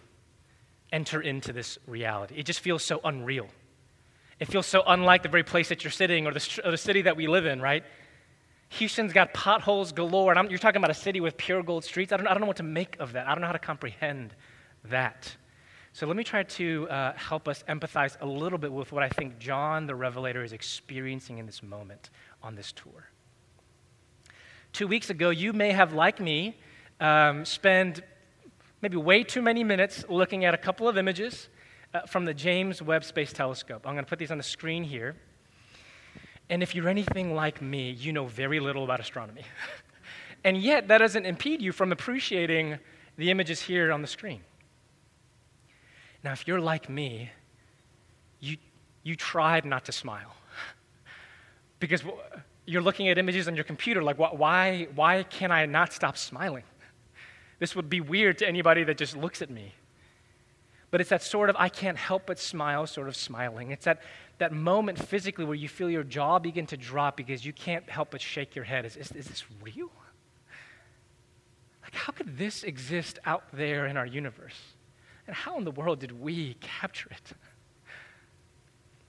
enter 0.92 1.20
into 1.20 1.52
this 1.52 1.78
reality. 1.86 2.36
It 2.36 2.46
just 2.46 2.60
feels 2.60 2.84
so 2.84 3.00
unreal. 3.04 3.48
It 4.38 4.46
feels 4.46 4.66
so 4.66 4.84
unlike 4.86 5.24
the 5.24 5.28
very 5.28 5.42
place 5.42 5.68
that 5.68 5.82
you're 5.82 5.90
sitting 5.90 6.26
or 6.26 6.32
the, 6.32 6.60
or 6.64 6.70
the 6.70 6.78
city 6.78 7.02
that 7.02 7.16
we 7.16 7.26
live 7.26 7.44
in, 7.44 7.60
right? 7.60 7.82
Houston's 8.70 9.12
got 9.12 9.34
potholes 9.34 9.92
galore, 9.92 10.30
and 10.30 10.38
I'm, 10.38 10.48
you're 10.48 10.58
talking 10.58 10.78
about 10.78 10.90
a 10.90 10.94
city 10.94 11.20
with 11.20 11.36
pure 11.36 11.62
gold 11.62 11.84
streets. 11.84 12.12
I 12.12 12.18
don't, 12.18 12.26
I 12.26 12.34
don't 12.34 12.40
know 12.40 12.46
what 12.46 12.58
to 12.58 12.62
make 12.62 12.96
of 13.00 13.14
that. 13.14 13.26
I 13.26 13.32
don't 13.32 13.40
know 13.40 13.46
how 13.46 13.52
to 13.52 13.58
comprehend 13.58 14.34
that. 14.84 15.34
So 15.98 16.06
let 16.06 16.16
me 16.16 16.22
try 16.22 16.44
to 16.44 16.88
uh, 16.88 17.12
help 17.14 17.48
us 17.48 17.64
empathize 17.68 18.16
a 18.20 18.24
little 18.24 18.56
bit 18.56 18.72
with 18.72 18.92
what 18.92 19.02
I 19.02 19.08
think 19.08 19.40
John 19.40 19.88
the 19.88 19.96
Revelator 19.96 20.44
is 20.44 20.52
experiencing 20.52 21.38
in 21.38 21.46
this 21.46 21.60
moment 21.60 22.10
on 22.40 22.54
this 22.54 22.70
tour. 22.70 23.10
Two 24.72 24.86
weeks 24.86 25.10
ago, 25.10 25.30
you 25.30 25.52
may 25.52 25.72
have, 25.72 25.94
like 25.94 26.20
me, 26.20 26.56
um, 27.00 27.44
spent 27.44 28.02
maybe 28.80 28.96
way 28.96 29.24
too 29.24 29.42
many 29.42 29.64
minutes 29.64 30.04
looking 30.08 30.44
at 30.44 30.54
a 30.54 30.56
couple 30.56 30.86
of 30.86 30.96
images 30.96 31.48
uh, 31.92 32.02
from 32.02 32.24
the 32.24 32.32
James 32.32 32.80
Webb 32.80 33.02
Space 33.02 33.32
Telescope. 33.32 33.84
I'm 33.84 33.94
going 33.94 34.04
to 34.04 34.08
put 34.08 34.20
these 34.20 34.30
on 34.30 34.38
the 34.38 34.44
screen 34.44 34.84
here. 34.84 35.16
And 36.48 36.62
if 36.62 36.76
you're 36.76 36.88
anything 36.88 37.34
like 37.34 37.60
me, 37.60 37.90
you 37.90 38.12
know 38.12 38.26
very 38.26 38.60
little 38.60 38.84
about 38.84 39.00
astronomy. 39.00 39.42
and 40.44 40.58
yet, 40.58 40.86
that 40.86 40.98
doesn't 40.98 41.26
impede 41.26 41.60
you 41.60 41.72
from 41.72 41.90
appreciating 41.90 42.78
the 43.16 43.32
images 43.32 43.62
here 43.62 43.90
on 43.90 44.00
the 44.00 44.06
screen. 44.06 44.42
Now, 46.24 46.32
if 46.32 46.46
you're 46.48 46.60
like 46.60 46.88
me, 46.88 47.30
you, 48.40 48.56
you 49.02 49.14
tried 49.14 49.64
not 49.64 49.84
to 49.86 49.92
smile. 49.92 50.34
because 51.80 52.02
you're 52.66 52.82
looking 52.82 53.08
at 53.08 53.18
images 53.18 53.48
on 53.48 53.54
your 53.54 53.64
computer, 53.64 54.02
like, 54.02 54.18
why, 54.18 54.88
why 54.94 55.22
can 55.24 55.50
I 55.50 55.66
not 55.66 55.92
stop 55.92 56.16
smiling? 56.16 56.64
This 57.60 57.74
would 57.74 57.90
be 57.90 58.00
weird 58.00 58.38
to 58.38 58.46
anybody 58.46 58.84
that 58.84 58.98
just 58.98 59.16
looks 59.16 59.42
at 59.42 59.50
me. 59.50 59.74
But 60.92 61.00
it's 61.00 61.10
that 61.10 61.22
sort 61.22 61.50
of 61.50 61.56
I 61.58 61.68
can't 61.68 61.98
help 61.98 62.26
but 62.26 62.38
smile 62.38 62.86
sort 62.86 63.08
of 63.08 63.16
smiling. 63.16 63.72
It's 63.72 63.84
that, 63.84 64.00
that 64.38 64.52
moment 64.52 64.98
physically 64.98 65.44
where 65.44 65.56
you 65.56 65.68
feel 65.68 65.90
your 65.90 66.04
jaw 66.04 66.38
begin 66.38 66.66
to 66.66 66.76
drop 66.76 67.16
because 67.16 67.44
you 67.44 67.52
can't 67.52 67.88
help 67.90 68.12
but 68.12 68.20
shake 68.20 68.54
your 68.54 68.64
head. 68.64 68.86
Is, 68.86 68.96
is, 68.96 69.10
is 69.10 69.26
this 69.26 69.44
real? 69.60 69.90
Like, 71.82 71.94
how 71.94 72.12
could 72.12 72.38
this 72.38 72.62
exist 72.62 73.18
out 73.26 73.44
there 73.52 73.86
in 73.86 73.96
our 73.96 74.06
universe? 74.06 74.54
And 75.28 75.36
how 75.36 75.58
in 75.58 75.64
the 75.64 75.70
world 75.70 76.00
did 76.00 76.20
we 76.20 76.54
capture 76.54 77.10
it? 77.10 77.32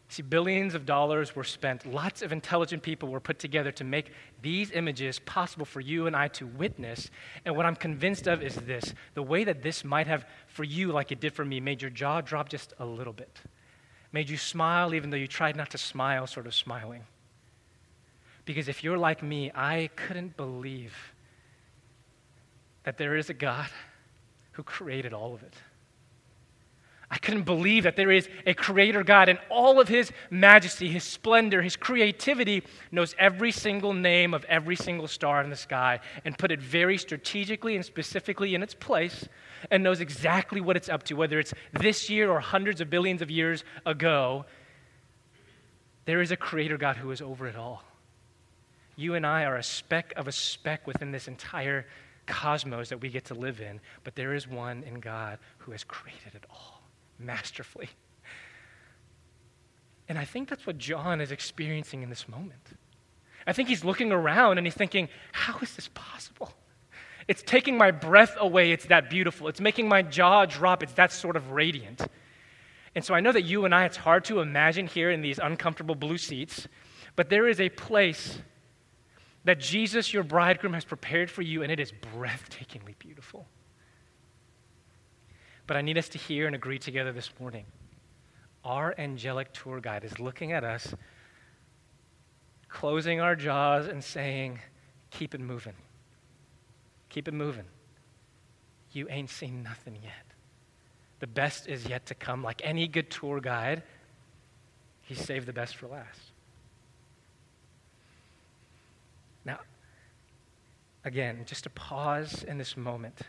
See, 0.10 0.22
billions 0.22 0.76
of 0.76 0.86
dollars 0.86 1.36
were 1.36 1.44
spent. 1.44 1.86
Lots 1.86 2.22
of 2.22 2.32
intelligent 2.32 2.84
people 2.84 3.10
were 3.10 3.20
put 3.20 3.40
together 3.40 3.72
to 3.74 3.84
make 3.84 4.12
these 4.42 4.72
images 4.72 5.20
possible 5.20 5.66
for 5.66 5.80
you 5.80 6.08
and 6.08 6.16
I 6.16 6.28
to 6.30 6.46
witness. 6.46 7.10
And 7.46 7.56
what 7.56 7.66
I'm 7.66 7.76
convinced 7.76 8.28
of 8.28 8.44
is 8.44 8.56
this 8.56 8.94
the 9.14 9.24
way 9.24 9.46
that 9.46 9.62
this 9.62 9.86
might 9.86 10.08
have, 10.08 10.26
for 10.48 10.64
you, 10.64 10.92
like 10.92 11.12
it 11.12 11.22
did 11.22 11.34
for 11.34 11.46
me, 11.46 11.60
made 11.62 11.82
your 11.82 11.92
jaw 11.92 12.22
drop 12.22 12.50
just 12.50 12.74
a 12.80 12.86
little 12.86 13.14
bit, 13.14 13.40
made 14.12 14.30
you 14.30 14.38
smile 14.38 14.94
even 14.94 15.12
though 15.12 15.18
you 15.18 15.28
tried 15.28 15.56
not 15.56 15.70
to 15.70 15.78
smile, 15.78 16.28
sort 16.28 16.48
of 16.48 16.56
smiling. 16.56 17.04
Because 18.44 18.68
if 18.68 18.84
you're 18.84 18.98
like 18.98 19.24
me, 19.24 19.52
I 19.54 19.90
couldn't 19.96 20.36
believe 20.36 21.14
that 22.84 22.98
there 22.98 23.16
is 23.16 23.30
a 23.30 23.34
God 23.34 23.70
who 24.54 24.64
created 24.64 25.14
all 25.14 25.36
of 25.36 25.44
it. 25.44 25.54
I 27.12 27.18
couldn't 27.18 27.44
believe 27.44 27.84
that 27.84 27.96
there 27.96 28.12
is 28.12 28.30
a 28.46 28.54
creator 28.54 29.04
God 29.04 29.30
and 29.30 29.40
all 29.50 29.80
of 29.80 29.88
his 29.88 30.12
majesty, 30.30 30.90
his 30.90 31.04
splendor, 31.04 31.64
his 31.64 31.76
creativity 31.76 32.62
knows 32.92 33.16
every 33.18 33.52
single 33.52 33.94
name 33.94 34.36
of 34.36 34.46
every 34.46 34.76
single 34.76 35.08
star 35.08 35.42
in 35.42 35.50
the 35.50 35.56
sky 35.56 36.02
and 36.24 36.38
put 36.38 36.52
it 36.52 36.62
very 36.62 37.00
strategically 37.00 37.76
and 37.76 37.84
specifically 37.84 38.54
in 38.54 38.62
its 38.62 38.76
place 38.76 39.28
and 39.72 39.84
knows 39.84 40.02
exactly 40.02 40.62
what 40.62 40.78
it's 40.78 40.88
up 40.88 41.02
to, 41.04 41.16
whether 41.16 41.40
it's 41.40 41.54
this 41.74 42.12
year 42.12 42.30
or 42.30 42.40
hundreds 42.40 42.80
of 42.80 42.92
billions 42.92 43.24
of 43.24 43.32
years 43.32 43.64
ago. 43.88 44.46
There 46.06 46.22
is 46.22 46.32
a 46.32 46.38
creator 46.38 46.78
God 46.78 46.96
who 46.96 47.10
is 47.10 47.22
over 47.22 47.48
it 47.48 47.56
all. 47.56 47.84
You 48.96 49.16
and 49.16 49.26
I 49.26 49.46
are 49.46 49.56
a 49.56 49.64
speck 49.64 50.14
of 50.16 50.28
a 50.28 50.32
speck 50.32 50.86
within 50.86 51.12
this 51.12 51.28
entire 51.28 51.88
cosmos 52.28 52.90
that 52.90 53.02
we 53.02 53.10
get 53.10 53.26
to 53.26 53.34
live 53.34 53.62
in, 53.62 53.82
but 54.04 54.14
there 54.16 54.36
is 54.36 54.48
one 54.48 54.84
in 54.84 55.00
God 55.00 55.40
who 55.58 55.72
has 55.72 55.84
created 55.84 56.36
it 56.36 56.46
all 56.52 56.79
masterfully. 57.20 57.90
And 60.08 60.18
I 60.18 60.26
think 60.26 60.50
that's 60.50 60.66
what 60.66 60.78
John 60.78 61.22
is 61.22 61.32
experiencing 61.32 62.02
in 62.02 62.10
this 62.10 62.28
moment. 62.28 62.62
I 63.46 63.54
think 63.54 63.70
he's 63.70 63.84
looking 63.84 64.12
around 64.12 64.58
and 64.58 64.66
he's 64.66 64.76
thinking, 64.76 65.10
how 65.32 65.60
is 65.60 65.76
this 65.76 65.90
possible? 65.94 66.52
It's 67.28 67.44
taking 67.44 67.78
my 67.78 67.92
breath 67.92 68.36
away. 68.40 68.72
It's 68.72 68.86
that 68.88 69.10
beautiful. 69.10 69.48
It's 69.48 69.62
making 69.62 69.88
my 69.88 70.02
jaw 70.02 70.46
drop. 70.46 70.82
It's 70.82 70.94
that 70.94 71.12
sort 71.12 71.36
of 71.36 71.52
radiant. 71.52 72.02
And 72.96 73.06
so 73.06 73.14
I 73.14 73.20
know 73.20 73.32
that 73.32 73.44
you 73.44 73.66
and 73.66 73.76
I, 73.76 73.86
it's 73.86 73.98
hard 73.98 74.26
to 74.26 74.40
imagine 74.40 74.88
here 74.88 75.12
in 75.12 75.22
these 75.22 75.38
uncomfortable 75.38 75.94
blue 75.94 76.18
seats, 76.18 76.68
but 77.16 77.30
there 77.30 77.48
is 77.48 77.60
a 77.60 77.70
place 77.70 78.40
that 79.46 79.60
Jesus, 79.60 80.12
your 80.12 80.24
bridegroom, 80.24 80.74
has 80.74 80.86
prepared 80.86 81.30
for 81.30 81.44
you, 81.44 81.62
and 81.64 81.72
it 81.72 81.80
is 81.80 81.92
breathtakingly 81.92 82.98
beautiful. 82.98 83.48
But 85.70 85.78
I 85.78 85.82
need 85.82 86.00
us 86.00 86.10
to 86.10 86.18
hear 86.18 86.48
and 86.48 86.56
agree 86.56 86.80
together 86.80 87.12
this 87.12 87.30
morning. 87.40 87.66
Our 88.66 88.96
angelic 88.98 89.54
tour 89.54 89.80
guide 89.80 90.04
is 90.04 90.20
looking 90.20 90.52
at 90.52 90.64
us, 90.64 90.96
closing 92.70 93.22
our 93.22 93.36
jaws, 93.36 93.86
and 93.86 94.04
saying, 94.04 94.58
Keep 95.12 95.36
it 95.36 95.42
moving. 95.42 95.76
Keep 97.10 97.28
it 97.28 97.36
moving. 97.36 97.66
You 98.94 99.10
ain't 99.12 99.30
seen 99.30 99.62
nothing 99.62 100.00
yet. 100.02 100.34
The 101.20 101.28
best 101.28 101.68
is 101.68 101.86
yet 101.86 102.08
to 102.08 102.16
come. 102.16 102.42
Like 102.42 102.62
any 102.64 102.88
good 102.88 103.12
tour 103.12 103.40
guide, 103.40 103.84
he 105.04 105.14
saved 105.14 105.46
the 105.46 105.54
best 105.54 105.76
for 105.76 105.86
last. 105.86 106.32
Now, 109.46 109.60
again, 111.06 111.44
just 111.46 111.66
to 111.66 111.70
pause 111.70 112.44
in 112.44 112.58
this 112.58 112.76
moment. 112.76 113.22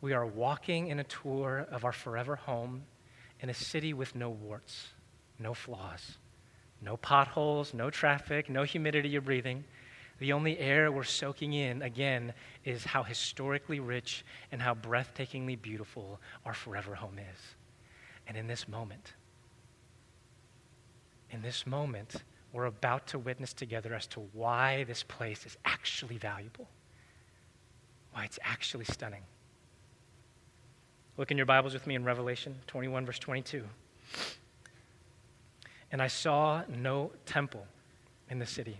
We 0.00 0.12
are 0.12 0.26
walking 0.26 0.88
in 0.88 1.00
a 1.00 1.04
tour 1.04 1.66
of 1.70 1.84
our 1.84 1.92
forever 1.92 2.36
home 2.36 2.84
in 3.40 3.50
a 3.50 3.54
city 3.54 3.92
with 3.92 4.14
no 4.14 4.30
warts, 4.30 4.88
no 5.38 5.54
flaws, 5.54 6.18
no 6.80 6.96
potholes, 6.96 7.74
no 7.74 7.90
traffic, 7.90 8.48
no 8.48 8.62
humidity 8.62 9.08
you're 9.08 9.20
breathing. 9.20 9.64
The 10.20 10.32
only 10.32 10.58
air 10.58 10.90
we're 10.90 11.04
soaking 11.04 11.52
in, 11.52 11.82
again, 11.82 12.32
is 12.64 12.84
how 12.84 13.02
historically 13.02 13.80
rich 13.80 14.24
and 14.50 14.60
how 14.60 14.74
breathtakingly 14.74 15.60
beautiful 15.60 16.20
our 16.44 16.54
forever 16.54 16.94
home 16.94 17.18
is. 17.18 17.40
And 18.26 18.36
in 18.36 18.46
this 18.46 18.68
moment, 18.68 19.14
in 21.30 21.42
this 21.42 21.66
moment, 21.66 22.22
we're 22.52 22.64
about 22.64 23.08
to 23.08 23.18
witness 23.18 23.52
together 23.52 23.94
as 23.94 24.06
to 24.08 24.20
why 24.32 24.84
this 24.84 25.02
place 25.02 25.44
is 25.46 25.56
actually 25.64 26.18
valuable, 26.18 26.68
why 28.12 28.24
it's 28.24 28.38
actually 28.42 28.86
stunning. 28.86 29.22
Look 31.18 31.32
in 31.32 31.36
your 31.36 31.46
Bibles 31.46 31.74
with 31.74 31.84
me 31.84 31.96
in 31.96 32.04
Revelation 32.04 32.54
21, 32.68 33.04
verse 33.04 33.18
22. 33.18 33.64
And 35.90 36.00
I 36.00 36.06
saw 36.06 36.62
no 36.68 37.10
temple 37.26 37.66
in 38.30 38.38
the 38.38 38.46
city, 38.46 38.78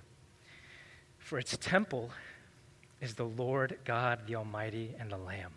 for 1.18 1.40
its 1.40 1.56
temple 1.60 2.10
is 3.00 3.14
the 3.14 3.24
Lord 3.24 3.80
God, 3.84 4.20
the 4.28 4.36
Almighty, 4.36 4.94
and 5.00 5.10
the 5.10 5.16
Lamb. 5.16 5.54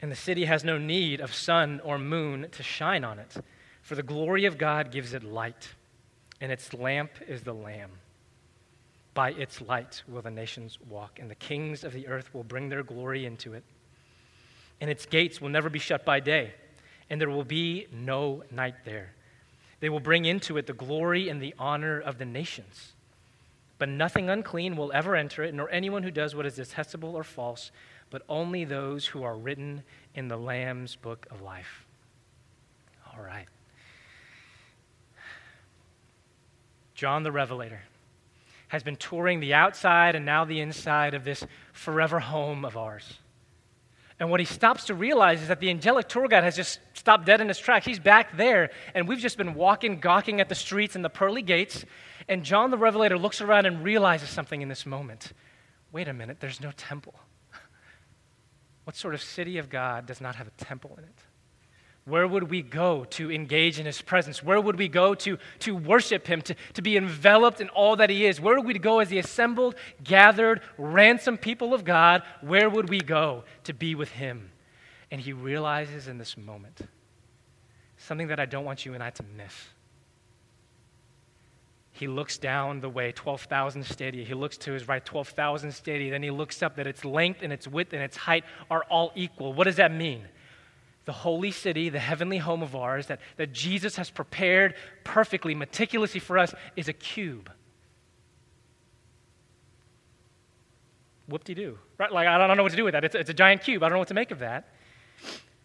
And 0.00 0.10
the 0.10 0.16
city 0.16 0.46
has 0.46 0.64
no 0.64 0.78
need 0.78 1.20
of 1.20 1.34
sun 1.34 1.82
or 1.84 1.98
moon 1.98 2.46
to 2.50 2.62
shine 2.62 3.04
on 3.04 3.18
it, 3.18 3.36
for 3.82 3.96
the 3.96 4.02
glory 4.02 4.46
of 4.46 4.56
God 4.56 4.90
gives 4.90 5.12
it 5.12 5.22
light, 5.22 5.74
and 6.40 6.50
its 6.50 6.72
lamp 6.72 7.10
is 7.28 7.42
the 7.42 7.52
Lamb. 7.52 7.90
By 9.12 9.32
its 9.32 9.60
light 9.60 10.02
will 10.08 10.22
the 10.22 10.30
nations 10.30 10.78
walk, 10.88 11.18
and 11.18 11.30
the 11.30 11.34
kings 11.34 11.84
of 11.84 11.92
the 11.92 12.08
earth 12.08 12.32
will 12.32 12.44
bring 12.44 12.70
their 12.70 12.82
glory 12.82 13.26
into 13.26 13.52
it 13.52 13.62
and 14.80 14.90
its 14.90 15.06
gates 15.06 15.40
will 15.40 15.48
never 15.48 15.68
be 15.68 15.78
shut 15.78 16.04
by 16.04 16.20
day, 16.20 16.54
and 17.08 17.20
there 17.20 17.30
will 17.30 17.44
be 17.44 17.86
no 17.92 18.42
night 18.50 18.76
there. 18.84 19.12
They 19.80 19.88
will 19.88 20.00
bring 20.00 20.24
into 20.24 20.56
it 20.56 20.66
the 20.66 20.72
glory 20.72 21.28
and 21.28 21.40
the 21.40 21.54
honor 21.58 21.98
of 22.00 22.18
the 22.18 22.24
nations. 22.24 22.92
But 23.78 23.88
nothing 23.88 24.28
unclean 24.28 24.76
will 24.76 24.92
ever 24.92 25.16
enter 25.16 25.42
it, 25.42 25.54
nor 25.54 25.70
anyone 25.70 26.02
who 26.02 26.10
does 26.10 26.34
what 26.34 26.46
is 26.46 26.56
detestable 26.56 27.16
or 27.16 27.24
false, 27.24 27.70
but 28.10 28.22
only 28.28 28.64
those 28.64 29.06
who 29.06 29.22
are 29.22 29.36
written 29.36 29.82
in 30.14 30.28
the 30.28 30.36
Lamb's 30.36 30.96
book 30.96 31.26
of 31.30 31.40
life. 31.40 31.86
All 33.12 33.22
right. 33.22 33.46
John 36.94 37.22
the 37.22 37.32
Revelator 37.32 37.80
has 38.68 38.82
been 38.82 38.96
touring 38.96 39.40
the 39.40 39.54
outside 39.54 40.14
and 40.14 40.26
now 40.26 40.44
the 40.44 40.60
inside 40.60 41.14
of 41.14 41.24
this 41.24 41.44
forever 41.72 42.20
home 42.20 42.64
of 42.64 42.76
ours. 42.76 43.18
And 44.20 44.30
what 44.30 44.38
he 44.38 44.44
stops 44.44 44.84
to 44.84 44.94
realize 44.94 45.40
is 45.40 45.48
that 45.48 45.60
the 45.60 45.70
angelic 45.70 46.06
tour 46.06 46.28
guide 46.28 46.44
has 46.44 46.54
just 46.54 46.78
stopped 46.92 47.24
dead 47.24 47.40
in 47.40 47.48
his 47.48 47.58
tracks. 47.58 47.86
He's 47.86 47.98
back 47.98 48.36
there, 48.36 48.70
and 48.94 49.08
we've 49.08 49.18
just 49.18 49.38
been 49.38 49.54
walking, 49.54 49.98
gawking 49.98 50.42
at 50.42 50.50
the 50.50 50.54
streets 50.54 50.94
and 50.94 51.02
the 51.02 51.08
pearly 51.08 51.40
gates. 51.40 51.86
And 52.28 52.44
John 52.44 52.70
the 52.70 52.76
Revelator 52.76 53.16
looks 53.16 53.40
around 53.40 53.64
and 53.64 53.82
realizes 53.82 54.28
something 54.28 54.60
in 54.60 54.68
this 54.68 54.84
moment. 54.84 55.32
Wait 55.90 56.06
a 56.06 56.12
minute, 56.12 56.38
there's 56.38 56.60
no 56.60 56.70
temple. 56.76 57.14
What 58.84 58.96
sort 58.96 59.14
of 59.14 59.22
city 59.22 59.58
of 59.58 59.70
God 59.70 60.06
does 60.06 60.20
not 60.20 60.36
have 60.36 60.48
a 60.48 60.64
temple 60.64 60.94
in 60.98 61.04
it? 61.04 61.18
Where 62.06 62.26
would 62.26 62.50
we 62.50 62.62
go 62.62 63.04
to 63.10 63.30
engage 63.30 63.78
in 63.78 63.86
his 63.86 64.00
presence? 64.00 64.42
Where 64.42 64.60
would 64.60 64.78
we 64.78 64.88
go 64.88 65.14
to, 65.16 65.38
to 65.60 65.76
worship 65.76 66.26
him, 66.26 66.42
to, 66.42 66.54
to 66.74 66.82
be 66.82 66.96
enveloped 66.96 67.60
in 67.60 67.68
all 67.68 67.96
that 67.96 68.10
he 68.10 68.26
is? 68.26 68.40
Where 68.40 68.56
would 68.56 68.66
we 68.66 68.78
go 68.78 69.00
as 69.00 69.10
the 69.10 69.18
assembled, 69.18 69.74
gathered, 70.02 70.62
ransomed 70.78 71.40
people 71.40 71.74
of 71.74 71.84
God? 71.84 72.22
Where 72.40 72.70
would 72.70 72.88
we 72.88 73.00
go 73.00 73.44
to 73.64 73.74
be 73.74 73.94
with 73.94 74.10
him? 74.10 74.50
And 75.10 75.20
he 75.20 75.32
realizes 75.32 76.08
in 76.08 76.18
this 76.18 76.36
moment 76.36 76.80
something 77.96 78.28
that 78.28 78.40
I 78.40 78.46
don't 78.46 78.64
want 78.64 78.86
you 78.86 78.94
and 78.94 79.02
I 79.02 79.10
to 79.10 79.22
miss. 79.36 79.54
He 81.92 82.06
looks 82.06 82.38
down 82.38 82.80
the 82.80 82.88
way, 82.88 83.12
12,000 83.12 83.84
stadia. 83.84 84.24
He 84.24 84.32
looks 84.32 84.56
to 84.58 84.72
his 84.72 84.88
right, 84.88 85.04
12,000 85.04 85.70
stadia. 85.70 86.10
Then 86.10 86.22
he 86.22 86.30
looks 86.30 86.62
up 86.62 86.76
that 86.76 86.86
its 86.86 87.04
length 87.04 87.40
and 87.42 87.52
its 87.52 87.68
width 87.68 87.92
and 87.92 88.02
its 88.02 88.16
height 88.16 88.44
are 88.70 88.84
all 88.84 89.12
equal. 89.14 89.52
What 89.52 89.64
does 89.64 89.76
that 89.76 89.92
mean? 89.92 90.22
The 91.06 91.12
holy 91.12 91.50
city, 91.50 91.88
the 91.88 91.98
heavenly 91.98 92.38
home 92.38 92.62
of 92.62 92.76
ours 92.76 93.06
that, 93.06 93.20
that 93.36 93.52
Jesus 93.52 93.96
has 93.96 94.10
prepared 94.10 94.74
perfectly, 95.02 95.54
meticulously 95.54 96.20
for 96.20 96.38
us, 96.38 96.54
is 96.76 96.88
a 96.88 96.92
cube. 96.92 97.50
Whoop 101.26 101.44
de 101.44 101.54
doo. 101.54 101.78
Right? 101.96 102.12
Like, 102.12 102.26
I 102.26 102.46
don't 102.46 102.56
know 102.56 102.62
what 102.62 102.72
to 102.72 102.76
do 102.76 102.84
with 102.84 102.92
that. 102.92 103.04
It's, 103.04 103.14
it's 103.14 103.30
a 103.30 103.34
giant 103.34 103.62
cube. 103.62 103.82
I 103.82 103.88
don't 103.88 103.94
know 103.94 104.00
what 104.00 104.08
to 104.08 104.14
make 104.14 104.30
of 104.30 104.40
that. 104.40 104.68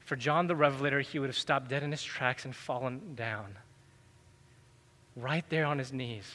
For 0.05 0.15
John 0.15 0.47
the 0.47 0.55
Revelator, 0.55 1.01
he 1.01 1.17
would 1.17 1.29
have 1.29 1.37
stopped 1.37 1.69
dead 1.69 1.81
in 1.81 1.91
his 1.91 2.03
tracks 2.03 2.45
and 2.45 2.55
fallen 2.55 3.15
down. 3.15 3.57
Right 5.15 5.43
there 5.49 5.65
on 5.65 5.79
his 5.79 5.91
knees. 5.91 6.31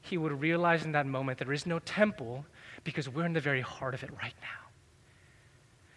He 0.00 0.18
would 0.18 0.40
realize 0.40 0.84
in 0.84 0.92
that 0.92 1.06
moment 1.06 1.38
there 1.38 1.52
is 1.52 1.64
no 1.64 1.78
temple 1.78 2.44
because 2.82 3.08
we're 3.08 3.24
in 3.24 3.32
the 3.32 3.40
very 3.40 3.60
heart 3.60 3.94
of 3.94 4.02
it 4.02 4.10
right 4.20 4.34
now. 4.42 4.63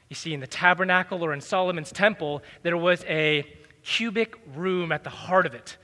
You 0.10 0.16
see, 0.16 0.34
in 0.34 0.40
the 0.40 0.48
tabernacle 0.48 1.24
or 1.24 1.34
in 1.34 1.42
Solomon's 1.42 1.92
temple, 1.92 2.42
there 2.64 2.78
was 2.78 3.04
a 3.06 3.46
cubic 3.84 4.36
room 4.56 4.92
at 4.92 5.04
the 5.04 5.10
heart 5.10 5.46
of 5.46 5.54
it. 5.54 5.78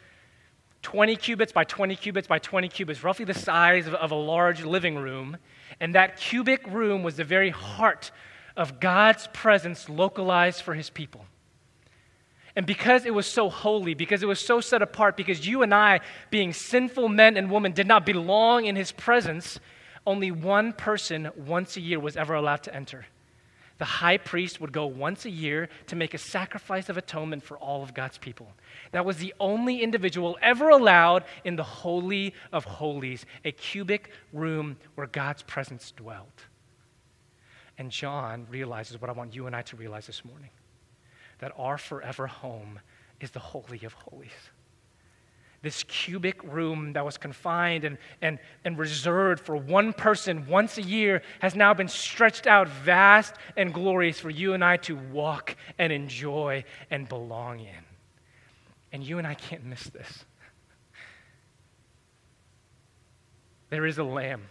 20 0.81 1.15
cubits 1.15 1.51
by 1.51 1.63
20 1.63 1.95
cubits 1.95 2.27
by 2.27 2.39
20 2.39 2.67
cubits, 2.67 3.03
roughly 3.03 3.25
the 3.25 3.33
size 3.33 3.87
of, 3.87 3.93
of 3.95 4.11
a 4.11 4.15
large 4.15 4.63
living 4.63 4.97
room. 4.97 5.37
And 5.79 5.95
that 5.95 6.17
cubic 6.17 6.65
room 6.67 7.03
was 7.03 7.15
the 7.15 7.23
very 7.23 7.49
heart 7.49 8.11
of 8.55 8.79
God's 8.79 9.27
presence 9.33 9.89
localized 9.89 10.61
for 10.61 10.73
his 10.73 10.89
people. 10.89 11.25
And 12.55 12.65
because 12.65 13.05
it 13.05 13.13
was 13.13 13.25
so 13.25 13.49
holy, 13.49 13.93
because 13.93 14.21
it 14.21 14.27
was 14.27 14.39
so 14.39 14.61
set 14.61 14.81
apart, 14.81 15.17
because 15.17 15.47
you 15.47 15.63
and 15.63 15.73
I, 15.73 16.01
being 16.29 16.53
sinful 16.53 17.09
men 17.09 17.35
and 17.35 17.49
women, 17.49 17.71
did 17.71 17.87
not 17.87 18.05
belong 18.05 18.65
in 18.65 18.75
his 18.75 18.91
presence, 18.91 19.59
only 20.05 20.29
one 20.29 20.73
person 20.73 21.31
once 21.35 21.77
a 21.77 21.81
year 21.81 21.99
was 21.99 22.15
ever 22.15 22.35
allowed 22.35 22.61
to 22.63 22.75
enter. 22.75 23.07
The 23.83 23.87
high 23.87 24.15
priest 24.15 24.61
would 24.61 24.71
go 24.71 24.85
once 24.85 25.25
a 25.25 25.29
year 25.29 25.67
to 25.87 25.97
make 25.97 26.13
a 26.13 26.17
sacrifice 26.17 26.87
of 26.87 26.95
atonement 26.95 27.43
for 27.43 27.57
all 27.57 27.83
of 27.83 27.93
God's 27.93 28.17
people. 28.17 28.53
That 28.93 29.03
was 29.03 29.17
the 29.17 29.33
only 29.41 29.83
individual 29.83 30.37
ever 30.41 30.69
allowed 30.69 31.25
in 31.43 31.57
the 31.57 31.65
Holy 31.65 32.33
of 32.53 32.63
Holies, 32.63 33.25
a 33.43 33.51
cubic 33.51 34.09
room 34.31 34.77
where 34.95 35.05
God's 35.05 35.41
presence 35.41 35.91
dwelt. 35.91 36.45
And 37.77 37.91
John 37.91 38.47
realizes 38.49 39.01
what 39.01 39.09
I 39.09 39.13
want 39.13 39.35
you 39.35 39.47
and 39.47 39.53
I 39.53 39.63
to 39.63 39.75
realize 39.75 40.07
this 40.07 40.23
morning 40.23 40.51
that 41.39 41.51
our 41.57 41.77
forever 41.77 42.27
home 42.27 42.79
is 43.19 43.31
the 43.31 43.39
Holy 43.39 43.83
of 43.83 43.91
Holies. 43.91 44.31
This 45.63 45.83
cubic 45.83 46.43
room 46.43 46.91
that 46.91 47.05
was 47.05 47.17
confined 47.17 47.85
and, 47.85 47.97
and, 48.21 48.37
and 48.65 48.77
reserved 48.77 49.43
for 49.43 49.55
one 49.55 49.93
person 49.93 50.45
once 50.45 50.77
a 50.77 50.81
year 50.81 51.23
has 51.39 51.55
now 51.55 51.73
been 51.73 51.87
stretched 51.87 52.47
out 52.47 52.67
vast 52.67 53.33
and 53.55 53.73
glorious 53.73 54.19
for 54.19 54.29
you 54.29 54.53
and 54.53 54.63
I 54.63 54.75
to 54.77 54.97
walk 54.97 55.55
and 55.79 55.93
enjoy 55.93 56.65
and 56.91 57.07
belong 57.07 57.61
in. 57.61 57.85
And 58.91 59.03
you 59.03 59.17
and 59.19 59.25
I 59.25 59.35
can't 59.35 59.63
miss 59.63 59.85
this. 59.85 60.25
There 63.69 63.85
is 63.85 63.97
a 63.97 64.03
lamb 64.03 64.41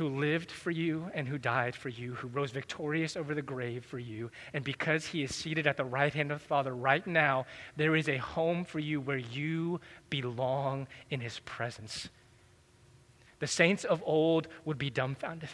who 0.00 0.18
lived 0.18 0.50
for 0.50 0.70
you 0.70 1.10
and 1.12 1.28
who 1.28 1.36
died 1.36 1.76
for 1.76 1.90
you, 1.90 2.14
who 2.14 2.28
rose 2.28 2.52
victorious 2.52 3.18
over 3.18 3.34
the 3.34 3.42
grave 3.42 3.84
for 3.84 3.98
you. 3.98 4.30
And 4.54 4.64
because 4.64 5.04
he 5.04 5.22
is 5.22 5.34
seated 5.34 5.66
at 5.66 5.76
the 5.76 5.84
right 5.84 6.14
hand 6.14 6.32
of 6.32 6.40
the 6.40 6.46
Father 6.46 6.74
right 6.74 7.06
now, 7.06 7.44
there 7.76 7.94
is 7.94 8.08
a 8.08 8.16
home 8.16 8.64
for 8.64 8.78
you 8.78 8.98
where 8.98 9.18
you 9.18 9.78
belong 10.08 10.86
in 11.10 11.20
his 11.20 11.40
presence. 11.40 12.08
The 13.40 13.46
saints 13.46 13.84
of 13.84 14.02
old 14.06 14.48
would 14.64 14.78
be 14.78 14.88
dumbfounded. 14.88 15.50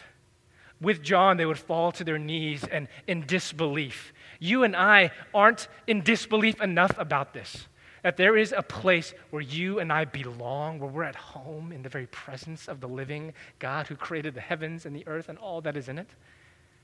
With 0.79 1.03
John, 1.03 1.35
they 1.35 1.45
would 1.45 1.59
fall 1.59 1.91
to 1.91 2.05
their 2.05 2.17
knees 2.17 2.63
and 2.63 2.87
in 3.05 3.25
disbelief. 3.25 4.13
You 4.39 4.63
and 4.63 4.77
I 4.77 5.11
aren't 5.33 5.67
in 5.87 6.03
disbelief 6.03 6.61
enough 6.61 6.97
about 6.97 7.33
this 7.33 7.67
that 8.03 8.17
there 8.17 8.37
is 8.37 8.53
a 8.55 8.61
place 8.61 9.13
where 9.29 9.41
you 9.41 9.79
and 9.79 9.91
I 9.91 10.05
belong, 10.05 10.79
where 10.79 10.89
we're 10.89 11.03
at 11.03 11.15
home 11.15 11.71
in 11.71 11.81
the 11.81 11.89
very 11.89 12.07
presence 12.07 12.67
of 12.67 12.79
the 12.79 12.87
living 12.87 13.33
God 13.59 13.87
who 13.87 13.95
created 13.95 14.33
the 14.33 14.41
heavens 14.41 14.85
and 14.85 14.95
the 14.95 15.07
earth 15.07 15.29
and 15.29 15.37
all 15.37 15.61
that 15.61 15.77
is 15.77 15.89
in 15.89 15.97
it? 15.97 16.09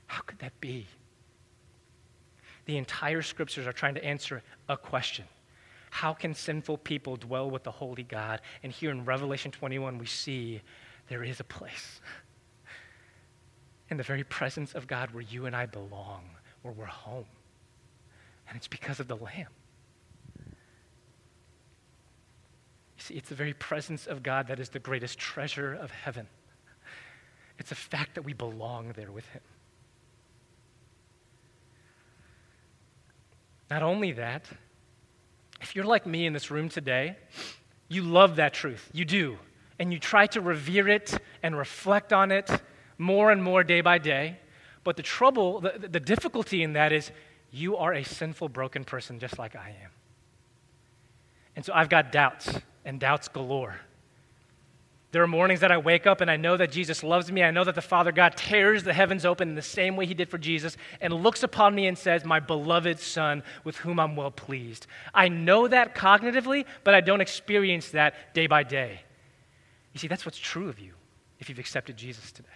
How 0.06 0.22
could 0.22 0.38
that 0.40 0.58
be? 0.60 0.86
The 2.66 2.76
entire 2.76 3.22
scriptures 3.22 3.66
are 3.66 3.72
trying 3.72 3.94
to 3.94 4.04
answer 4.04 4.42
a 4.68 4.76
question. 4.76 5.26
How 5.90 6.12
can 6.12 6.34
sinful 6.34 6.78
people 6.78 7.16
dwell 7.16 7.50
with 7.50 7.62
the 7.62 7.70
holy 7.70 8.02
God? 8.02 8.40
And 8.62 8.72
here 8.72 8.90
in 8.90 9.04
Revelation 9.04 9.52
21, 9.52 9.98
we 9.98 10.06
see 10.06 10.60
there 11.08 11.22
is 11.22 11.40
a 11.40 11.44
place 11.44 12.00
in 13.90 13.96
the 13.96 14.02
very 14.02 14.24
presence 14.24 14.74
of 14.74 14.86
God 14.86 15.12
where 15.12 15.22
you 15.22 15.46
and 15.46 15.54
I 15.54 15.66
belong, 15.66 16.24
where 16.62 16.72
we're 16.72 16.86
home. 16.86 17.26
And 18.48 18.56
it's 18.56 18.68
because 18.68 18.98
of 18.98 19.08
the 19.08 19.16
Lamb. 19.16 19.46
See, 23.04 23.16
it's 23.16 23.28
the 23.28 23.34
very 23.34 23.52
presence 23.52 24.06
of 24.06 24.22
God 24.22 24.46
that 24.46 24.58
is 24.58 24.70
the 24.70 24.78
greatest 24.78 25.18
treasure 25.18 25.74
of 25.74 25.90
heaven. 25.90 26.26
It's 27.58 27.70
a 27.70 27.74
fact 27.74 28.14
that 28.14 28.22
we 28.22 28.32
belong 28.32 28.94
there 28.96 29.12
with 29.12 29.26
Him. 29.26 29.42
Not 33.70 33.82
only 33.82 34.12
that, 34.12 34.46
if 35.60 35.76
you're 35.76 35.84
like 35.84 36.06
me 36.06 36.24
in 36.24 36.32
this 36.32 36.50
room 36.50 36.70
today, 36.70 37.18
you 37.90 38.00
love 38.00 38.36
that 38.36 38.54
truth. 38.54 38.88
You 38.94 39.04
do. 39.04 39.36
And 39.78 39.92
you 39.92 39.98
try 39.98 40.26
to 40.28 40.40
revere 40.40 40.88
it 40.88 41.18
and 41.42 41.58
reflect 41.58 42.10
on 42.10 42.32
it 42.32 42.50
more 42.96 43.30
and 43.30 43.44
more 43.44 43.62
day 43.62 43.82
by 43.82 43.98
day. 43.98 44.38
But 44.82 44.96
the 44.96 45.02
trouble, 45.02 45.60
the, 45.60 45.88
the 45.90 46.00
difficulty 46.00 46.62
in 46.62 46.72
that 46.72 46.90
is 46.90 47.10
you 47.50 47.76
are 47.76 47.92
a 47.92 48.02
sinful, 48.02 48.48
broken 48.48 48.82
person 48.82 49.18
just 49.18 49.38
like 49.38 49.54
I 49.54 49.76
am. 49.84 49.90
And 51.54 51.66
so 51.66 51.74
I've 51.74 51.90
got 51.90 52.10
doubts 52.10 52.50
and 52.84 53.00
doubts 53.00 53.28
galore. 53.28 53.76
There 55.14 55.22
are 55.22 55.28
mornings 55.28 55.60
that 55.60 55.70
I 55.70 55.78
wake 55.78 56.08
up 56.08 56.20
and 56.20 56.28
I 56.28 56.36
know 56.36 56.56
that 56.56 56.72
Jesus 56.72 57.04
loves 57.04 57.30
me. 57.30 57.44
I 57.44 57.52
know 57.52 57.62
that 57.62 57.76
the 57.76 57.80
Father 57.80 58.10
God 58.10 58.36
tears 58.36 58.82
the 58.82 58.92
heavens 58.92 59.24
open 59.24 59.48
in 59.48 59.54
the 59.54 59.62
same 59.62 59.94
way 59.94 60.06
He 60.06 60.14
did 60.14 60.28
for 60.28 60.38
Jesus 60.38 60.76
and 61.00 61.14
looks 61.14 61.44
upon 61.44 61.72
me 61.72 61.86
and 61.86 61.96
says, 61.96 62.24
My 62.24 62.40
beloved 62.40 62.98
Son, 62.98 63.44
with 63.62 63.76
whom 63.76 64.00
I'm 64.00 64.16
well 64.16 64.32
pleased. 64.32 64.88
I 65.14 65.28
know 65.28 65.68
that 65.68 65.94
cognitively, 65.94 66.64
but 66.82 66.94
I 66.94 67.00
don't 67.00 67.20
experience 67.20 67.90
that 67.90 68.34
day 68.34 68.48
by 68.48 68.64
day. 68.64 69.02
You 69.92 70.00
see, 70.00 70.08
that's 70.08 70.26
what's 70.26 70.36
true 70.36 70.68
of 70.68 70.80
you 70.80 70.94
if 71.38 71.48
you've 71.48 71.60
accepted 71.60 71.96
Jesus 71.96 72.32
today. 72.32 72.48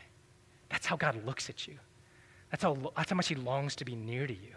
That's 0.68 0.84
how 0.84 0.96
God 0.96 1.24
looks 1.24 1.48
at 1.48 1.68
you, 1.68 1.74
that's 2.50 2.64
how, 2.64 2.76
that's 2.96 3.10
how 3.10 3.16
much 3.16 3.28
He 3.28 3.36
longs 3.36 3.76
to 3.76 3.84
be 3.84 3.94
near 3.94 4.26
to 4.26 4.34
you. 4.34 4.56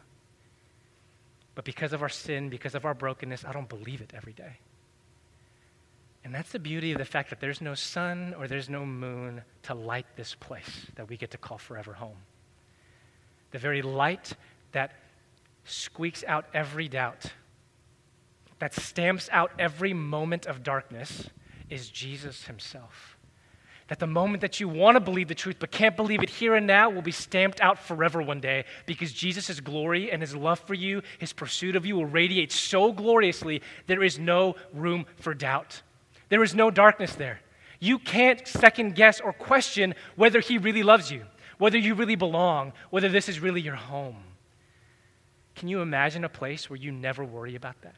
But 1.53 1.65
because 1.65 1.93
of 1.93 2.01
our 2.01 2.09
sin, 2.09 2.49
because 2.49 2.73
of 2.73 2.83
our 2.83 2.95
brokenness, 2.95 3.45
I 3.45 3.51
don't 3.51 3.69
believe 3.69 4.01
it 4.01 4.11
every 4.15 4.33
day. 4.33 4.57
And 6.23 6.33
that's 6.33 6.51
the 6.51 6.59
beauty 6.59 6.91
of 6.91 6.99
the 6.99 7.05
fact 7.05 7.29
that 7.31 7.39
there's 7.39 7.61
no 7.61 7.73
sun 7.73 8.35
or 8.37 8.47
there's 8.47 8.69
no 8.69 8.85
moon 8.85 9.41
to 9.63 9.73
light 9.73 10.05
this 10.15 10.35
place 10.35 10.85
that 10.95 11.09
we 11.09 11.17
get 11.17 11.31
to 11.31 11.37
call 11.37 11.57
forever 11.57 11.93
home. 11.93 12.17
The 13.51 13.57
very 13.57 13.81
light 13.81 14.33
that 14.71 14.93
squeaks 15.65 16.23
out 16.27 16.45
every 16.53 16.87
doubt, 16.87 17.33
that 18.59 18.73
stamps 18.73 19.29
out 19.31 19.51
every 19.57 19.93
moment 19.93 20.45
of 20.45 20.63
darkness, 20.63 21.29
is 21.69 21.89
Jesus 21.89 22.45
himself. 22.45 23.17
That 23.87 23.99
the 23.99 24.07
moment 24.07 24.41
that 24.41 24.59
you 24.59 24.69
want 24.69 24.95
to 24.95 25.01
believe 25.01 25.27
the 25.27 25.35
truth 25.35 25.57
but 25.59 25.71
can't 25.71 25.97
believe 25.97 26.23
it 26.23 26.29
here 26.29 26.55
and 26.55 26.65
now 26.65 26.89
will 26.89 27.01
be 27.01 27.11
stamped 27.11 27.59
out 27.59 27.77
forever 27.77 28.21
one 28.21 28.39
day 28.39 28.63
because 28.85 29.11
Jesus' 29.11 29.59
glory 29.59 30.11
and 30.11 30.21
his 30.21 30.35
love 30.35 30.59
for 30.59 30.75
you, 30.75 31.01
his 31.19 31.33
pursuit 31.33 31.75
of 31.75 31.85
you 31.85 31.95
will 31.95 32.05
radiate 32.05 32.51
so 32.53 32.93
gloriously, 32.93 33.61
there 33.87 34.03
is 34.03 34.17
no 34.17 34.55
room 34.73 35.05
for 35.17 35.33
doubt. 35.33 35.81
There 36.31 36.43
is 36.43 36.55
no 36.55 36.71
darkness 36.71 37.13
there. 37.13 37.41
You 37.81 37.99
can't 37.99 38.47
second 38.47 38.95
guess 38.95 39.19
or 39.19 39.33
question 39.33 39.95
whether 40.15 40.39
He 40.39 40.57
really 40.57 40.81
loves 40.81 41.11
you, 41.11 41.25
whether 41.57 41.77
you 41.77 41.93
really 41.93 42.15
belong, 42.15 42.71
whether 42.89 43.09
this 43.09 43.27
is 43.27 43.41
really 43.41 43.59
your 43.59 43.75
home. 43.75 44.23
Can 45.55 45.67
you 45.67 45.81
imagine 45.81 46.23
a 46.23 46.29
place 46.29 46.69
where 46.69 46.79
you 46.79 46.89
never 46.89 47.25
worry 47.25 47.55
about 47.55 47.81
that? 47.81 47.95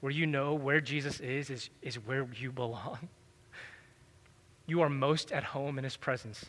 Where 0.00 0.10
you 0.10 0.26
know 0.26 0.54
where 0.54 0.80
Jesus 0.80 1.20
is, 1.20 1.48
is, 1.48 1.70
is 1.80 1.94
where 1.94 2.26
you 2.34 2.52
belong. 2.52 3.08
You 4.68 4.80
are 4.80 4.88
most 4.88 5.30
at 5.30 5.44
home 5.44 5.78
in 5.78 5.84
His 5.84 5.96
presence, 5.96 6.44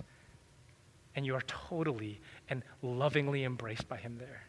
and 1.15 1.23
you 1.23 1.35
are 1.35 1.43
totally 1.45 2.19
and 2.49 2.63
lovingly 2.81 3.43
embraced 3.43 3.87
by 3.87 3.97
Him 3.97 4.17
there. 4.17 4.41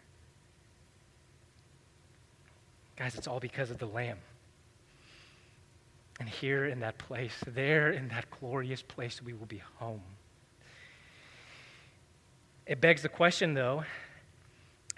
Guys, 2.96 3.14
it's 3.14 3.26
all 3.26 3.40
because 3.40 3.70
of 3.70 3.76
the 3.76 3.84
Lamb. 3.84 4.16
And 6.18 6.28
here 6.28 6.66
in 6.66 6.80
that 6.80 6.98
place, 6.98 7.34
there 7.46 7.90
in 7.90 8.08
that 8.08 8.26
glorious 8.40 8.82
place, 8.82 9.22
we 9.22 9.32
will 9.32 9.46
be 9.46 9.62
home. 9.76 10.02
It 12.66 12.80
begs 12.80 13.02
the 13.02 13.08
question, 13.08 13.54
though 13.54 13.84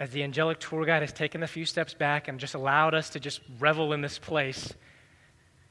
as 0.01 0.11
the 0.11 0.23
angelic 0.23 0.59
tour 0.59 0.85
guide 0.87 1.03
has 1.03 1.13
taken 1.13 1.43
a 1.43 1.47
few 1.47 1.67
steps 1.67 1.93
back 1.93 2.27
and 2.27 2.41
just 2.41 2.55
allowed 2.55 2.95
us 2.95 3.11
to 3.11 3.21
just 3.21 3.43
revel 3.59 3.93
in 3.93 4.01
this 4.01 4.19
place, 4.19 4.73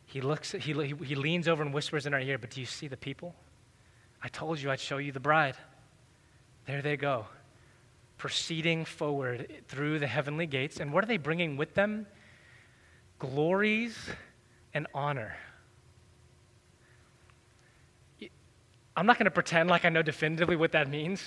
he 0.05 0.21
looks, 0.21 0.51
he, 0.51 0.73
he 1.03 1.15
leans 1.15 1.47
over 1.47 1.63
and 1.63 1.73
whispers 1.73 2.05
in 2.05 2.13
our 2.13 2.19
ear, 2.19 2.37
But 2.37 2.51
do 2.51 2.59
you 2.59 2.67
see 2.67 2.87
the 2.87 2.95
people? 2.95 3.33
I 4.21 4.27
told 4.27 4.61
you 4.61 4.69
I'd 4.69 4.79
show 4.79 4.97
you 4.97 5.11
the 5.11 5.19
bride. 5.19 5.55
There 6.67 6.83
they 6.83 6.95
go, 6.95 7.25
proceeding 8.19 8.85
forward 8.85 9.51
through 9.67 9.97
the 9.97 10.07
heavenly 10.07 10.45
gates. 10.45 10.79
And 10.79 10.93
what 10.93 11.03
are 11.03 11.07
they 11.07 11.17
bringing 11.17 11.57
with 11.57 11.73
them? 11.73 12.05
Glories 13.17 13.97
and 14.73 14.87
honor. 14.93 15.35
I'm 18.95 19.05
not 19.05 19.17
going 19.17 19.25
to 19.25 19.31
pretend 19.31 19.69
like 19.69 19.85
I 19.85 19.89
know 19.89 20.01
definitively 20.01 20.55
what 20.55 20.73
that 20.73 20.89
means. 20.89 21.23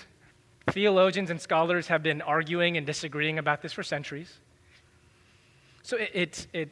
Theologians 0.70 1.30
and 1.30 1.40
scholars 1.40 1.88
have 1.88 2.02
been 2.02 2.20
arguing 2.20 2.76
and 2.76 2.86
disagreeing 2.86 3.38
about 3.38 3.62
this 3.62 3.72
for 3.72 3.82
centuries. 3.82 4.38
So 5.82 5.96
it, 5.96 6.10
it, 6.12 6.46
it 6.52 6.70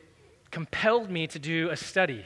compelled 0.50 1.11
me 1.11 1.26
to 1.28 1.38
do 1.38 1.70
a 1.70 1.76
study, 1.76 2.24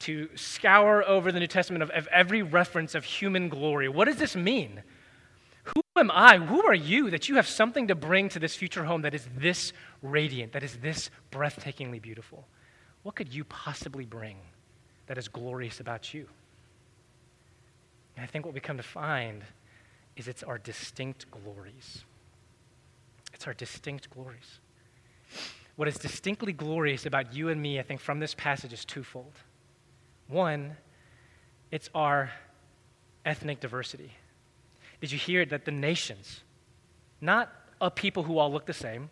to 0.00 0.28
scour 0.36 1.04
over 1.06 1.32
the 1.32 1.40
New 1.40 1.46
Testament 1.46 1.82
of, 1.82 1.90
of 1.90 2.06
every 2.08 2.42
reference 2.42 2.94
of 2.94 3.04
human 3.04 3.48
glory. 3.48 3.88
What 3.88 4.06
does 4.06 4.16
this 4.16 4.36
mean? 4.36 4.82
Who 5.64 5.82
am 5.96 6.10
I? 6.12 6.38
Who 6.38 6.64
are 6.64 6.74
you 6.74 7.10
that 7.10 7.28
you 7.28 7.34
have 7.36 7.48
something 7.48 7.88
to 7.88 7.94
bring 7.94 8.28
to 8.30 8.38
this 8.38 8.54
future 8.54 8.84
home 8.84 9.02
that 9.02 9.14
is 9.14 9.26
this 9.36 9.72
radiant, 10.00 10.52
that 10.52 10.62
is 10.62 10.76
this 10.76 11.10
breathtakingly 11.32 12.00
beautiful? 12.00 12.46
What 13.06 13.14
could 13.14 13.32
you 13.32 13.44
possibly 13.44 14.04
bring 14.04 14.36
that 15.06 15.16
is 15.16 15.28
glorious 15.28 15.78
about 15.78 16.12
you? 16.12 16.26
And 18.16 18.24
I 18.24 18.26
think 18.26 18.44
what 18.44 18.52
we 18.52 18.58
come 18.58 18.78
to 18.78 18.82
find 18.82 19.44
is 20.16 20.26
it's 20.26 20.42
our 20.42 20.58
distinct 20.58 21.30
glories. 21.30 22.02
It's 23.32 23.46
our 23.46 23.54
distinct 23.54 24.10
glories. 24.10 24.58
What 25.76 25.86
is 25.86 25.98
distinctly 25.98 26.52
glorious 26.52 27.06
about 27.06 27.32
you 27.32 27.48
and 27.48 27.62
me, 27.62 27.78
I 27.78 27.84
think, 27.84 28.00
from 28.00 28.18
this 28.18 28.34
passage 28.34 28.72
is 28.72 28.84
twofold. 28.84 29.34
One, 30.26 30.76
it's 31.70 31.88
our 31.94 32.32
ethnic 33.24 33.60
diversity. 33.60 34.10
Did 35.00 35.12
you 35.12 35.18
hear 35.18 35.46
that 35.46 35.64
the 35.64 35.70
nations, 35.70 36.40
not 37.20 37.52
a 37.80 37.88
people 37.88 38.24
who 38.24 38.38
all 38.38 38.50
look 38.50 38.66
the 38.66 38.72
same, 38.72 39.10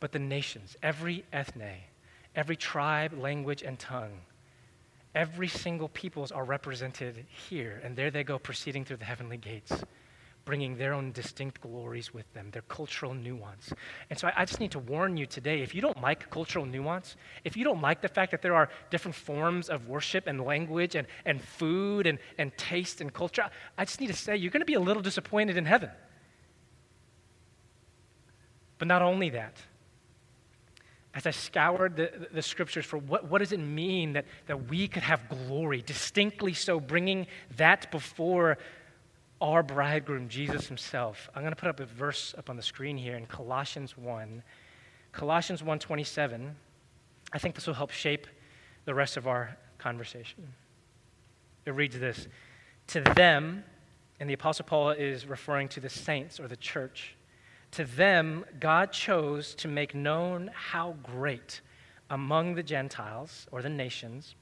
but 0.00 0.12
the 0.12 0.18
nations, 0.18 0.76
every 0.82 1.24
ethne, 1.32 1.84
every 2.34 2.56
tribe, 2.56 3.12
language, 3.18 3.62
and 3.62 3.78
tongue, 3.78 4.20
Every 5.14 5.48
single 5.48 5.88
peoples 5.88 6.32
are 6.32 6.44
represented 6.44 7.26
here, 7.48 7.80
and 7.84 7.94
there 7.94 8.10
they 8.10 8.24
go 8.24 8.38
proceeding 8.38 8.84
through 8.84 8.96
the 8.96 9.04
heavenly 9.04 9.36
gates, 9.36 9.84
bringing 10.46 10.78
their 10.78 10.94
own 10.94 11.12
distinct 11.12 11.60
glories 11.60 12.14
with 12.14 12.32
them, 12.32 12.48
their 12.50 12.62
cultural 12.62 13.12
nuance. 13.12 13.74
And 14.08 14.18
so 14.18 14.28
I, 14.28 14.32
I, 14.38 14.44
just 14.46 14.58
need 14.58 14.70
to 14.70 14.78
warn 14.78 15.18
you 15.18 15.26
today 15.26 15.60
if 15.60 15.74
you 15.74 15.82
don't 15.82 16.00
like 16.00 16.30
cultural 16.30 16.64
nuance, 16.64 17.16
if 17.44 17.58
you 17.58 17.64
don't 17.64 17.82
like 17.82 18.00
the 18.00 18.08
fact 18.08 18.30
that 18.30 18.40
there 18.40 18.54
are 18.54 18.70
different 18.90 19.14
forms 19.14 19.68
of 19.68 19.86
worship 19.86 20.26
and 20.26 20.40
language 20.40 20.94
and, 20.94 21.06
and 21.26 21.42
food 21.42 22.06
and, 22.06 22.18
and 22.38 22.56
taste 22.56 23.02
and 23.02 23.12
culture, 23.12 23.44
I 23.76 23.84
just 23.84 24.00
need 24.00 24.08
to 24.08 24.14
say 24.14 24.34
you're 24.34 24.50
going 24.50 24.62
to 24.62 24.66
be 24.66 24.74
a 24.74 24.80
little 24.80 25.02
disappointed 25.02 25.58
in 25.58 25.66
heaven. 25.66 25.90
But 28.78 28.88
not 28.88 29.02
only 29.02 29.28
that, 29.30 29.58
as 31.14 31.26
I 31.26 31.30
scoured 31.30 31.96
the, 31.96 32.10
the, 32.32 32.42
scriptures 32.42 32.86
for 32.86 32.96
what, 32.96 33.28
what 33.28 33.38
does 33.38 33.52
it 33.52 33.60
mean 33.60 34.14
that, 34.14 34.24
that 34.46 34.68
we 34.68 34.88
could 34.88 35.02
have 35.02 35.28
glory, 35.28 35.82
distinctly 35.82 36.54
so, 36.54 36.80
bringing 36.80 37.26
that 37.56 37.90
before 37.90 38.56
our 39.42 39.62
bridegroom, 39.62 40.28
Jesus 40.28 40.68
himself. 40.68 41.28
I'm 41.34 41.42
going 41.42 41.52
to 41.52 41.60
put 41.60 41.68
up 41.68 41.80
a 41.80 41.84
verse 41.84 42.34
up 42.38 42.48
on 42.48 42.56
the 42.56 42.62
screen 42.62 42.96
here 42.96 43.16
in 43.16 43.26
Colossians 43.26 43.98
1. 43.98 44.42
Colossians 45.10 45.62
1.27. 45.62 46.52
I 47.32 47.38
think 47.38 47.54
this 47.54 47.66
will 47.66 47.74
help 47.74 47.90
shape 47.90 48.26
the 48.84 48.94
rest 48.94 49.16
of 49.16 49.26
our 49.26 49.56
conversation. 49.78 50.46
It 51.66 51.72
reads 51.72 51.98
this, 51.98 52.28
To 52.88 53.00
them, 53.00 53.64
and 54.20 54.30
the 54.30 54.34
Apostle 54.34 54.64
Paul 54.64 54.90
is 54.90 55.26
referring 55.26 55.68
to 55.70 55.80
the 55.80 55.88
saints 55.90 56.40
or 56.40 56.48
the 56.48 56.56
church, 56.56 57.16
to 57.72 57.84
them, 57.84 58.44
God 58.60 58.92
chose 58.92 59.54
to 59.56 59.68
make 59.68 59.94
known 59.94 60.50
how 60.54 60.94
great 61.02 61.60
among 62.10 62.54
the 62.54 62.62
Gentiles 62.62 63.46
or 63.50 63.62
the 63.62 63.70
nations 63.70 64.34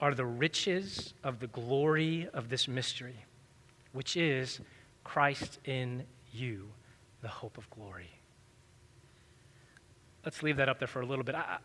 are 0.00 0.14
the 0.14 0.26
riches 0.26 1.14
of 1.24 1.38
the 1.38 1.46
glory 1.46 2.28
of 2.34 2.48
this 2.48 2.68
mystery, 2.68 3.24
which 3.92 4.16
is 4.16 4.60
Christ 5.04 5.58
in 5.64 6.04
you, 6.32 6.68
the 7.22 7.28
hope 7.28 7.56
of 7.56 7.70
glory. 7.70 8.10
Let's 10.24 10.42
leave 10.42 10.56
that 10.56 10.68
up 10.68 10.80
there 10.80 10.88
for 10.88 11.00
a 11.00 11.06
little 11.06 11.24
bit. 11.24 11.36
I, 11.36 11.58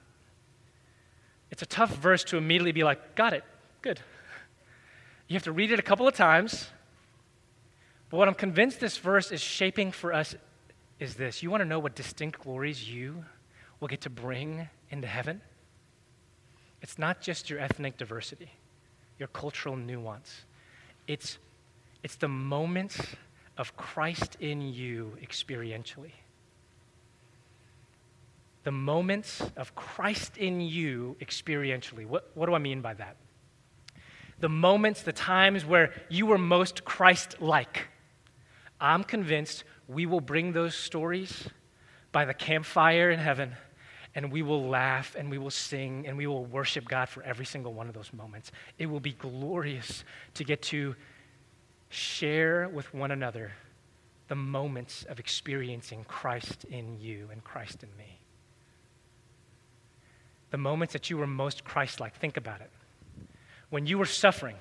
it's 1.50 1.64
a 1.64 1.66
tough 1.66 1.96
verse 1.96 2.24
to 2.26 2.38
immediately 2.38 2.72
be 2.72 2.84
like, 2.84 3.16
got 3.16 3.34
it, 3.34 3.44
good. 3.82 4.00
You 5.28 5.34
have 5.34 5.44
to 5.44 5.52
read 5.52 5.72
it 5.72 5.80
a 5.80 5.84
couple 5.84 6.08
of 6.08 6.14
times. 6.14 6.68
But 8.10 8.18
what 8.18 8.28
I'm 8.28 8.36
convinced 8.36 8.80
this 8.80 8.98
verse 8.98 9.32
is 9.32 9.42
shaping 9.42 9.92
for 9.92 10.14
us 10.14 10.36
is 11.02 11.16
this 11.16 11.42
you 11.42 11.50
want 11.50 11.62
to 11.62 11.66
know 11.66 11.80
what 11.80 11.96
distinct 11.96 12.40
glories 12.42 12.88
you 12.88 13.26
will 13.80 13.88
get 13.88 14.02
to 14.02 14.10
bring 14.10 14.70
into 14.92 15.08
heaven? 15.08 15.42
It's 16.82 16.98
not 17.00 17.22
just 17.22 17.50
your 17.50 17.60
ethnic 17.60 17.98
diversity, 17.98 18.52
your 19.18 19.28
cultural 19.28 19.76
nuance. 19.76 20.46
It's, 21.08 21.40
it's 22.04 22.16
the 22.16 22.28
moments 22.28 23.00
of 23.58 23.76
Christ 23.76 24.38
in 24.40 24.62
you 24.62 25.18
experientially. 25.22 26.12
The 28.64 28.72
moments 28.72 29.42
of 29.58 29.74
Christ 29.76 30.38
in 30.38 30.62
you 30.62 31.18
experientially. 31.20 32.06
What, 32.06 32.30
what 32.36 32.46
do 32.46 32.54
I 32.54 32.60
mean 32.60 32.82
by 32.82 32.94
that? 32.94 33.16
The 34.40 34.50
moments, 34.50 35.02
the 35.02 35.14
times 35.14 35.66
where 35.66 35.94
you 36.10 36.28
were 36.28 36.38
most 36.38 36.86
Christ 36.86 37.42
like. 37.42 37.88
I'm 38.80 39.04
convinced 39.04 39.64
we 39.92 40.06
will 40.06 40.22
bring 40.22 40.54
those 40.54 40.74
stories 40.74 41.50
by 42.12 42.26
the 42.26 42.34
campfire 42.34 43.12
in 43.12 43.20
heaven 43.20 43.56
and 44.16 44.32
we 44.32 44.42
will 44.42 44.68
laugh 44.68 45.16
and 45.18 45.30
we 45.30 45.38
will 45.38 45.52
sing 45.52 46.06
and 46.08 46.18
we 46.18 46.28
will 46.28 46.46
worship 46.46 46.88
God 46.88 47.10
for 47.10 47.24
every 47.24 47.46
single 47.46 47.74
one 47.74 47.88
of 47.88 47.94
those 47.94 48.12
moments. 48.14 48.52
It 48.78 48.86
will 48.86 49.00
be 49.00 49.14
glorious 49.14 50.04
to 50.36 50.44
get 50.44 50.62
to 50.64 50.96
share 51.90 52.70
with 52.70 52.94
one 52.94 53.12
another 53.12 53.52
the 54.28 54.36
moments 54.36 55.06
of 55.10 55.20
experiencing 55.20 56.06
Christ 56.08 56.66
in 56.70 57.00
you 57.00 57.28
and 57.32 57.44
Christ 57.44 57.84
in 57.84 57.90
me. 57.98 58.18
The 60.52 60.58
moments 60.58 60.94
that 60.94 61.10
you 61.10 61.18
were 61.18 61.28
most 61.28 61.64
Christ 61.64 62.00
like. 62.00 62.16
Think 62.16 62.38
about 62.38 62.62
it. 62.62 62.70
When 63.70 63.86
you 63.86 63.98
were 63.98 64.06
suffering, 64.06 64.56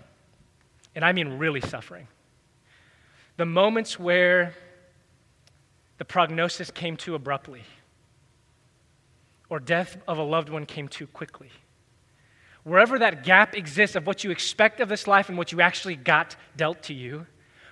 and 0.94 1.04
I 1.04 1.12
mean 1.12 1.38
really 1.38 1.60
suffering, 1.60 2.06
the 3.36 3.46
moments 3.46 3.98
where 3.98 4.54
the 6.00 6.04
prognosis 6.06 6.70
came 6.70 6.96
too 6.96 7.14
abruptly, 7.14 7.62
or 9.50 9.60
death 9.60 9.98
of 10.08 10.16
a 10.16 10.22
loved 10.22 10.48
one 10.48 10.64
came 10.64 10.88
too 10.88 11.06
quickly. 11.06 11.50
Wherever 12.62 12.98
that 12.98 13.22
gap 13.22 13.54
exists 13.54 13.96
of 13.96 14.06
what 14.06 14.24
you 14.24 14.30
expect 14.30 14.80
of 14.80 14.88
this 14.88 15.06
life 15.06 15.28
and 15.28 15.36
what 15.36 15.52
you 15.52 15.60
actually 15.60 15.96
got 15.96 16.36
dealt 16.56 16.82
to 16.84 16.94
you, 16.94 17.26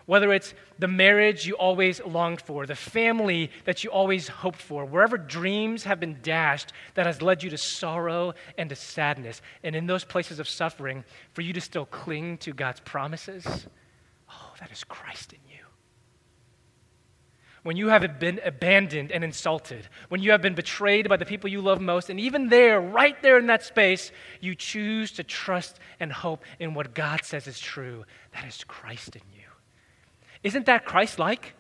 whether 0.04 0.30
it's 0.30 0.52
the 0.78 0.86
marriage 0.86 1.46
you 1.46 1.54
always 1.54 2.04
longed 2.04 2.42
for, 2.42 2.66
the 2.66 2.76
family 2.76 3.50
that 3.64 3.82
you 3.82 3.88
always 3.88 4.28
hoped 4.28 4.60
for, 4.60 4.84
wherever 4.84 5.16
dreams 5.16 5.84
have 5.84 5.98
been 5.98 6.18
dashed 6.20 6.74
that 6.96 7.06
has 7.06 7.22
led 7.22 7.42
you 7.42 7.48
to 7.48 7.56
sorrow 7.56 8.34
and 8.58 8.68
to 8.68 8.76
sadness, 8.76 9.40
and 9.62 9.74
in 9.74 9.86
those 9.86 10.04
places 10.04 10.38
of 10.38 10.46
suffering, 10.46 11.02
for 11.32 11.40
you 11.40 11.54
to 11.54 11.62
still 11.62 11.86
cling 11.86 12.36
to 12.36 12.52
God's 12.52 12.80
promises, 12.80 13.66
oh, 14.30 14.52
that 14.60 14.70
is 14.70 14.84
Christ 14.84 15.32
in 15.32 15.38
you 15.50 15.67
when 17.68 17.76
you 17.76 17.88
have 17.88 18.18
been 18.18 18.40
abandoned 18.46 19.12
and 19.12 19.22
insulted, 19.22 19.86
when 20.08 20.22
you 20.22 20.30
have 20.30 20.40
been 20.40 20.54
betrayed 20.54 21.06
by 21.06 21.18
the 21.18 21.26
people 21.26 21.50
you 21.50 21.60
love 21.60 21.82
most, 21.82 22.08
and 22.08 22.18
even 22.18 22.48
there, 22.48 22.80
right 22.80 23.20
there 23.20 23.36
in 23.36 23.48
that 23.48 23.62
space, 23.62 24.10
you 24.40 24.54
choose 24.54 25.12
to 25.12 25.22
trust 25.22 25.78
and 26.00 26.10
hope 26.10 26.42
in 26.58 26.72
what 26.72 26.94
God 26.94 27.26
says 27.26 27.46
is 27.46 27.60
true. 27.60 28.06
That 28.32 28.46
is 28.46 28.64
Christ 28.64 29.16
in 29.16 29.22
you. 29.34 29.44
Isn't 30.42 30.64
that 30.64 30.86
Christ 30.86 31.18
like? 31.18 31.52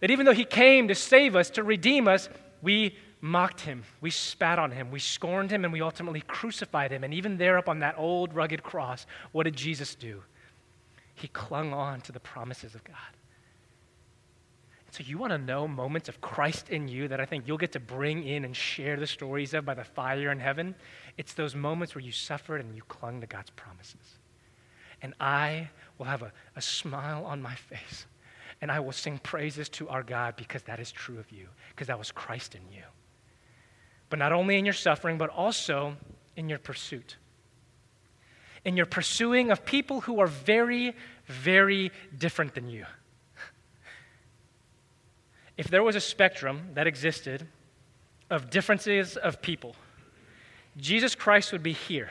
That 0.00 0.10
even 0.10 0.24
though 0.24 0.32
He 0.32 0.46
came 0.46 0.88
to 0.88 0.94
save 0.94 1.36
us, 1.36 1.50
to 1.50 1.62
redeem 1.62 2.08
us, 2.08 2.30
we 2.62 2.96
mocked 3.20 3.60
Him, 3.60 3.84
we 4.00 4.08
spat 4.08 4.58
on 4.58 4.70
Him, 4.70 4.90
we 4.90 4.98
scorned 4.98 5.50
Him, 5.50 5.62
and 5.64 5.74
we 5.74 5.82
ultimately 5.82 6.22
crucified 6.22 6.90
Him. 6.90 7.04
And 7.04 7.12
even 7.12 7.36
there 7.36 7.58
up 7.58 7.68
on 7.68 7.80
that 7.80 7.96
old 7.98 8.34
rugged 8.34 8.62
cross, 8.62 9.04
what 9.32 9.42
did 9.42 9.56
Jesus 9.56 9.94
do? 9.94 10.22
He 11.14 11.28
clung 11.28 11.74
on 11.74 12.00
to 12.00 12.12
the 12.12 12.18
promises 12.18 12.74
of 12.74 12.82
God. 12.82 12.96
So, 14.94 15.02
you 15.04 15.18
want 15.18 15.32
to 15.32 15.38
know 15.38 15.66
moments 15.66 16.08
of 16.08 16.20
Christ 16.20 16.70
in 16.70 16.86
you 16.86 17.08
that 17.08 17.18
I 17.18 17.24
think 17.24 17.48
you'll 17.48 17.58
get 17.58 17.72
to 17.72 17.80
bring 17.80 18.24
in 18.24 18.44
and 18.44 18.54
share 18.54 18.96
the 18.96 19.08
stories 19.08 19.52
of 19.52 19.64
by 19.64 19.74
the 19.74 19.82
fire 19.82 20.30
in 20.30 20.38
heaven? 20.38 20.76
It's 21.18 21.34
those 21.34 21.56
moments 21.56 21.96
where 21.96 22.04
you 22.04 22.12
suffered 22.12 22.60
and 22.60 22.76
you 22.76 22.82
clung 22.82 23.20
to 23.20 23.26
God's 23.26 23.50
promises. 23.50 24.18
And 25.02 25.12
I 25.18 25.68
will 25.98 26.06
have 26.06 26.22
a, 26.22 26.32
a 26.54 26.62
smile 26.62 27.24
on 27.26 27.42
my 27.42 27.56
face 27.56 28.06
and 28.60 28.70
I 28.70 28.78
will 28.78 28.92
sing 28.92 29.18
praises 29.18 29.68
to 29.70 29.88
our 29.88 30.04
God 30.04 30.36
because 30.36 30.62
that 30.62 30.78
is 30.78 30.92
true 30.92 31.18
of 31.18 31.28
you, 31.32 31.48
because 31.70 31.88
that 31.88 31.98
was 31.98 32.12
Christ 32.12 32.54
in 32.54 32.62
you. 32.72 32.84
But 34.10 34.20
not 34.20 34.30
only 34.30 34.58
in 34.58 34.64
your 34.64 34.74
suffering, 34.74 35.18
but 35.18 35.28
also 35.28 35.96
in 36.36 36.48
your 36.48 36.60
pursuit. 36.60 37.16
In 38.64 38.76
your 38.76 38.86
pursuing 38.86 39.50
of 39.50 39.64
people 39.64 40.02
who 40.02 40.20
are 40.20 40.28
very, 40.28 40.94
very 41.26 41.90
different 42.16 42.54
than 42.54 42.68
you. 42.68 42.86
If 45.56 45.68
there 45.68 45.82
was 45.82 45.96
a 45.96 46.00
spectrum 46.00 46.70
that 46.74 46.86
existed 46.86 47.46
of 48.30 48.50
differences 48.50 49.16
of 49.16 49.40
people, 49.40 49.76
Jesus 50.76 51.14
Christ 51.14 51.52
would 51.52 51.62
be 51.62 51.72
here, 51.72 52.10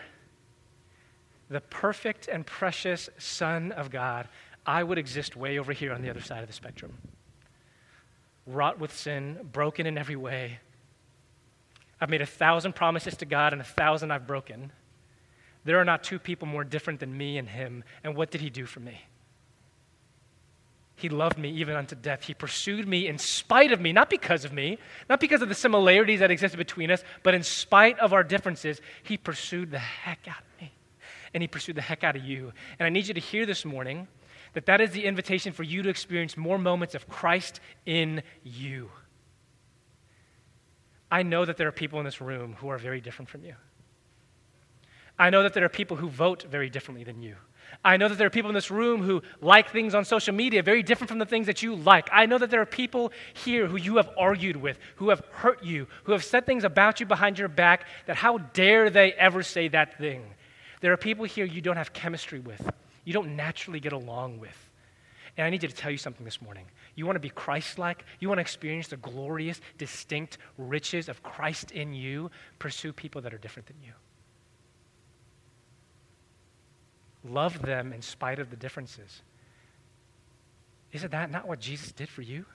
the 1.50 1.60
perfect 1.60 2.28
and 2.28 2.46
precious 2.46 3.10
Son 3.18 3.72
of 3.74 3.90
God. 3.92 4.28
I 4.66 4.84
would 4.84 4.98
exist 4.98 5.36
way 5.36 5.60
over 5.60 5.74
here 5.74 5.92
on 5.92 6.02
the 6.02 6.10
other 6.10 6.22
side 6.22 6.42
of 6.42 6.48
the 6.48 6.54
spectrum. 6.54 6.94
Wrought 8.48 8.80
with 8.80 8.96
sin, 8.96 9.40
broken 9.52 9.86
in 9.86 9.98
every 9.98 10.16
way. 10.16 10.60
I've 12.00 12.10
made 12.10 12.22
a 12.22 12.26
thousand 12.26 12.74
promises 12.74 13.18
to 13.18 13.26
God 13.26 13.52
and 13.52 13.62
a 13.62 13.66
thousand 13.66 14.12
I've 14.12 14.26
broken. 14.26 14.72
There 15.66 15.80
are 15.80 15.86
not 15.86 16.04
two 16.04 16.20
people 16.20 16.48
more 16.48 16.64
different 16.64 17.00
than 17.00 17.18
me 17.18 17.38
and 17.38 17.48
him. 17.48 17.84
And 18.04 18.16
what 18.16 18.32
did 18.32 18.42
he 18.42 18.50
do 18.50 18.66
for 18.66 18.80
me? 18.80 19.02
He 20.96 21.10
loved 21.10 21.38
me 21.38 21.50
even 21.50 21.76
unto 21.76 21.96
death. 21.96 22.24
He 22.24 22.34
pursued 22.34 22.88
me 22.88 23.08
in 23.08 23.18
spite 23.18 23.72
of 23.72 23.82
me, 23.82 23.92
not 23.92 24.10
because 24.10 24.46
of 24.46 24.54
me, 24.54 24.78
not 25.10 25.20
because 25.20 25.42
of 25.42 25.50
the 25.50 25.56
similarities 25.56 26.20
that 26.20 26.32
existed 26.32 26.58
between 26.58 26.92
us, 26.92 27.04
but 27.24 27.34
in 27.34 27.44
spite 27.44 28.00
of 28.00 28.14
our 28.14 28.24
differences, 28.24 28.80
He 29.04 29.18
pursued 29.18 29.72
the 29.72 29.80
heck 29.80 30.28
out 30.28 30.40
of 30.40 30.62
me. 30.62 30.72
And 31.34 31.42
He 31.42 31.48
pursued 31.48 31.76
the 31.76 31.82
heck 31.82 32.04
out 32.04 32.16
of 32.16 32.24
you. 32.24 32.54
And 32.80 32.86
I 32.86 32.90
need 32.90 33.08
you 33.08 33.14
to 33.16 33.20
hear 33.20 33.46
this 33.46 33.66
morning 33.66 34.08
that 34.54 34.68
that 34.68 34.82
is 34.82 34.92
the 34.92 35.06
invitation 35.06 35.52
for 35.52 35.64
you 35.64 35.82
to 35.82 35.90
experience 35.90 36.38
more 36.38 36.60
moments 36.60 36.96
of 36.96 37.10
Christ 37.10 37.60
in 37.86 38.22
you. 38.44 38.90
I 41.12 41.24
know 41.24 41.46
that 41.46 41.58
there 41.58 41.68
are 41.68 41.72
people 41.72 42.00
in 42.00 42.06
this 42.06 42.22
room 42.22 42.56
who 42.60 42.70
are 42.70 42.78
very 42.78 43.02
different 43.02 43.30
from 43.30 43.44
you. 43.44 43.56
I 45.18 45.30
know 45.30 45.44
that 45.44 45.54
there 45.54 45.66
are 45.66 45.70
people 45.70 45.98
who 45.98 46.10
vote 46.10 46.44
very 46.44 46.70
differently 46.70 47.04
than 47.04 47.22
you. 47.22 47.36
I 47.84 47.98
know 47.98 48.08
that 48.08 48.18
there 48.18 48.28
are 48.28 48.32
people 48.32 48.50
in 48.50 48.56
this 48.56 48.72
room 48.72 49.02
who 49.02 49.22
like 49.42 49.72
things 49.72 49.96
on 49.96 50.06
social 50.06 50.34
media 50.34 50.64
very 50.64 50.84
different 50.84 51.10
from 51.10 51.20
the 51.20 51.26
things 51.26 51.48
that 51.48 51.62
you 51.62 51.76
like. 51.76 52.10
I 52.12 52.26
know 52.26 52.38
that 52.38 52.50
there 52.50 52.62
are 52.62 52.66
people 52.66 53.12
here 53.34 53.68
who 53.68 53.78
you 53.78 53.98
have 53.98 54.10
argued 54.18 54.56
with, 54.56 54.78
who 54.96 55.10
have 55.10 55.22
hurt 55.32 55.64
you, 55.64 55.88
who 56.04 56.12
have 56.12 56.24
said 56.24 56.46
things 56.46 56.64
about 56.64 57.00
you 57.00 57.06
behind 57.06 57.40
your 57.40 57.48
back 57.48 57.88
that 58.06 58.16
how 58.16 58.38
dare 58.38 58.90
they 58.90 59.14
ever 59.14 59.44
say 59.44 59.68
that 59.70 59.98
thing. 59.98 60.24
There 60.82 60.92
are 60.92 60.98
people 60.98 61.26
here 61.26 61.46
you 61.46 61.62
don't 61.62 61.78
have 61.78 61.94
chemistry 61.94 62.40
with, 62.40 62.70
you 63.06 63.14
don't 63.14 63.36
naturally 63.36 63.80
get 63.80 63.94
along 63.94 64.40
with. 64.40 64.58
And 65.38 65.48
I 65.48 65.50
need 65.50 65.64
you 65.64 65.70
to 65.70 65.76
tell 65.76 65.90
you 65.90 65.98
something 65.98 66.26
this 66.26 66.42
morning. 66.42 66.66
You 66.96 67.06
want 67.06 67.16
to 67.16 67.20
be 67.22 67.30
Christ 67.30 67.80
like? 67.80 68.06
You 68.20 68.28
want 68.28 68.38
to 68.38 68.44
experience 68.44 68.88
the 68.88 68.98
glorious, 68.98 69.60
distinct 69.78 70.38
riches 70.58 71.10
of 71.10 71.24
Christ 71.24 71.72
in 71.72 71.94
you? 71.94 72.30
Pursue 72.60 72.94
people 72.94 73.22
that 73.22 73.34
are 73.34 73.40
different 73.40 73.68
than 73.68 73.78
you. 73.82 73.94
Love 77.24 77.62
them 77.62 77.94
in 77.94 78.02
spite 78.02 78.40
of 78.40 78.50
the 78.50 78.56
differences. 78.56 79.22
Isn't 80.92 81.12
that 81.12 81.32
not 81.32 81.48
what 81.48 81.60
Jesus 81.60 81.92
did 81.92 82.10
for 82.10 82.22
you? 82.22 82.46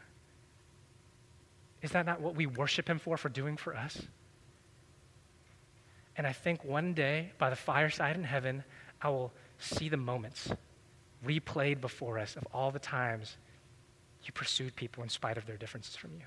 Is 1.82 1.92
that 1.92 2.06
not 2.06 2.20
what 2.20 2.34
we 2.34 2.46
worship 2.46 2.88
him 2.88 2.98
for, 2.98 3.16
for 3.16 3.28
doing 3.28 3.56
for 3.56 3.74
us? 3.74 4.02
And 6.16 6.26
I 6.26 6.32
think 6.32 6.64
one 6.64 6.94
day, 6.94 7.32
by 7.38 7.50
the 7.50 7.56
fireside 7.56 8.16
in 8.16 8.24
heaven, 8.24 8.64
I 9.00 9.08
will 9.08 9.32
see 9.58 9.88
the 9.88 9.96
moments 9.96 10.50
replayed 11.24 11.80
before 11.80 12.18
us 12.18 12.36
of 12.36 12.46
all 12.52 12.70
the 12.70 12.78
times 12.78 13.36
you 14.24 14.32
pursued 14.32 14.74
people 14.74 15.02
in 15.02 15.08
spite 15.08 15.38
of 15.38 15.46
their 15.46 15.56
differences 15.56 15.96
from 15.96 16.10
you. 16.14 16.26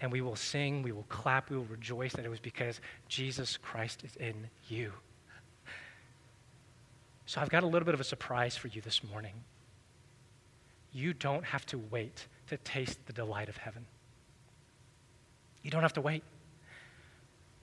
And 0.00 0.12
we 0.12 0.20
will 0.20 0.36
sing, 0.36 0.82
we 0.82 0.92
will 0.92 1.06
clap, 1.08 1.50
we 1.50 1.56
will 1.56 1.64
rejoice 1.64 2.12
that 2.12 2.24
it 2.24 2.28
was 2.28 2.40
because 2.40 2.80
Jesus 3.08 3.56
Christ 3.56 4.04
is 4.04 4.14
in 4.16 4.48
you. 4.68 4.92
So 7.28 7.42
I've 7.42 7.50
got 7.50 7.62
a 7.62 7.66
little 7.66 7.84
bit 7.84 7.92
of 7.92 8.00
a 8.00 8.04
surprise 8.04 8.56
for 8.56 8.68
you 8.68 8.80
this 8.80 9.04
morning. 9.04 9.34
You 10.94 11.12
don't 11.12 11.44
have 11.44 11.66
to 11.66 11.76
wait 11.76 12.26
to 12.46 12.56
taste 12.56 13.04
the 13.04 13.12
delight 13.12 13.50
of 13.50 13.58
heaven. 13.58 13.84
You 15.62 15.70
don't 15.70 15.82
have 15.82 15.92
to 15.92 16.00
wait. 16.00 16.22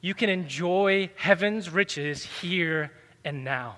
You 0.02 0.14
can 0.14 0.30
enjoy 0.30 1.10
heaven's 1.16 1.72
riches 1.72 2.24
here 2.24 2.92
and 3.24 3.44
now. 3.44 3.78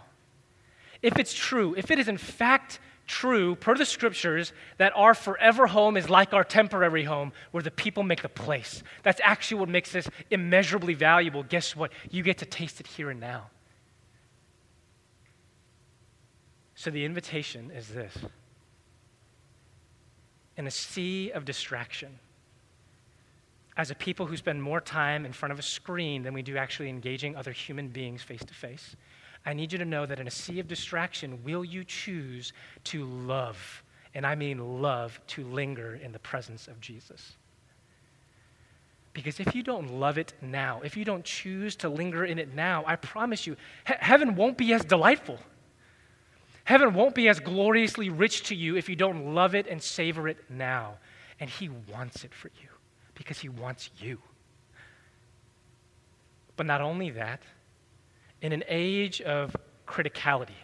If 1.01 1.17
it's 1.17 1.33
true, 1.33 1.73
if 1.77 1.89
it 1.89 1.99
is 1.99 2.09
in 2.09 2.17
fact 2.17 2.81
true, 3.05 3.55
per 3.55 3.73
the 3.73 3.85
scriptures, 3.85 4.51
that 4.79 4.91
our 4.93 5.13
forever 5.13 5.67
home 5.67 5.95
is 5.95 6.09
like 6.09 6.33
our 6.33 6.43
temporary 6.43 7.05
home, 7.05 7.31
where 7.51 7.63
the 7.63 7.71
people 7.71 8.03
make 8.03 8.23
the 8.23 8.27
place, 8.27 8.83
that's 9.03 9.21
actually 9.23 9.61
what 9.61 9.69
makes 9.69 9.93
this 9.93 10.09
immeasurably 10.31 10.95
valuable. 10.95 11.43
Guess 11.43 11.77
what? 11.77 11.93
You 12.11 12.23
get 12.23 12.39
to 12.39 12.45
taste 12.45 12.81
it 12.81 12.87
here 12.87 13.09
and 13.09 13.21
now. 13.21 13.51
So 16.77 16.91
the 16.91 17.05
invitation 17.05 17.71
is 17.71 17.87
this 17.87 18.15
in 20.57 20.67
a 20.67 20.71
sea 20.71 21.31
of 21.31 21.43
distraction, 21.43 22.19
as 23.75 23.89
a 23.89 23.95
people 23.95 24.27
who 24.27 24.37
spend 24.37 24.61
more 24.61 24.79
time 24.79 25.25
in 25.25 25.33
front 25.33 25.51
of 25.51 25.57
a 25.57 25.63
screen 25.63 26.21
than 26.21 26.35
we 26.35 26.43
do 26.43 26.55
actually 26.55 26.89
engaging 26.89 27.35
other 27.35 27.51
human 27.51 27.87
beings 27.87 28.21
face 28.21 28.45
to 28.45 28.53
face, 28.53 28.95
I 29.43 29.53
need 29.53 29.71
you 29.71 29.79
to 29.79 29.85
know 29.85 30.05
that 30.05 30.19
in 30.19 30.27
a 30.27 30.31
sea 30.31 30.59
of 30.59 30.67
distraction, 30.67 31.43
will 31.43 31.65
you 31.65 31.83
choose 31.83 32.53
to 32.85 33.05
love? 33.05 33.83
And 34.13 34.25
I 34.25 34.35
mean 34.35 34.79
love 34.79 35.19
to 35.27 35.43
linger 35.45 35.95
in 35.95 36.11
the 36.11 36.19
presence 36.19 36.67
of 36.67 36.79
Jesus. 36.79 37.33
Because 39.13 39.39
if 39.39 39.55
you 39.55 39.63
don't 39.63 39.99
love 39.99 40.19
it 40.19 40.33
now, 40.41 40.81
if 40.83 40.95
you 40.95 41.05
don't 41.05 41.25
choose 41.25 41.75
to 41.77 41.89
linger 41.89 42.23
in 42.23 42.37
it 42.37 42.53
now, 42.53 42.83
I 42.85 42.97
promise 42.97 43.47
you, 43.47 43.57
he- 43.87 43.93
heaven 43.99 44.35
won't 44.35 44.59
be 44.59 44.73
as 44.73 44.85
delightful. 44.85 45.39
Heaven 46.67 46.93
won't 46.93 47.15
be 47.15 47.29
as 47.29 47.39
gloriously 47.39 48.09
rich 48.09 48.43
to 48.49 48.53
you 48.53 48.75
if 48.75 48.89
you 48.89 48.97
don't 48.97 49.33
love 49.33 49.55
it 49.55 49.67
and 49.67 49.81
savor 49.81 50.27
it 50.27 50.37
now. 50.49 50.95
And 51.39 51.49
He 51.49 51.69
wants 51.69 52.25
it 52.25 52.33
for 52.33 52.49
you 52.61 52.67
because 53.15 53.39
He 53.39 53.47
wants 53.47 53.89
you. 54.01 54.19
But 56.57 56.65
not 56.65 56.81
only 56.81 57.09
that, 57.11 57.41
in 58.41 58.51
an 58.51 58.65
age 58.67 59.21
of 59.21 59.55
criticality, 59.87 60.59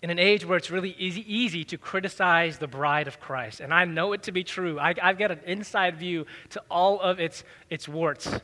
in 0.00 0.08
an 0.08 0.18
age 0.18 0.46
where 0.46 0.56
it's 0.56 0.70
really 0.70 0.96
easy, 0.98 1.22
easy 1.30 1.62
to 1.64 1.76
criticize 1.76 2.56
the 2.56 2.66
bride 2.66 3.08
of 3.08 3.20
Christ, 3.20 3.60
and 3.60 3.74
I 3.74 3.84
know 3.84 4.14
it 4.14 4.22
to 4.22 4.32
be 4.32 4.42
true, 4.42 4.80
I, 4.80 4.94
have 5.02 5.18
got 5.18 5.32
an 5.32 5.40
inside 5.44 5.98
view 5.98 6.24
to 6.48 6.62
all 6.70 6.98
of 6.98 7.20
its, 7.20 7.44
its 7.68 7.86
warts. 7.86 8.40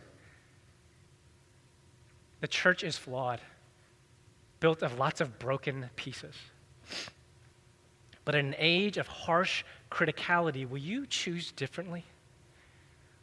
The 2.43 2.49
church 2.49 2.85
is 2.85 2.99
flawed 2.99 3.41
built 4.61 4.83
of 4.83 4.99
lots 4.99 5.21
of 5.21 5.39
broken 5.39 5.91
pieces. 5.97 6.35
But 8.25 8.35
in 8.35 8.47
an 8.47 8.55
age 8.59 8.99
of 8.99 9.07
harsh 9.07 9.65
criticality, 9.91 10.69
will 10.69 10.79
you 10.79 11.07
choose 11.07 11.51
differently? 11.53 12.05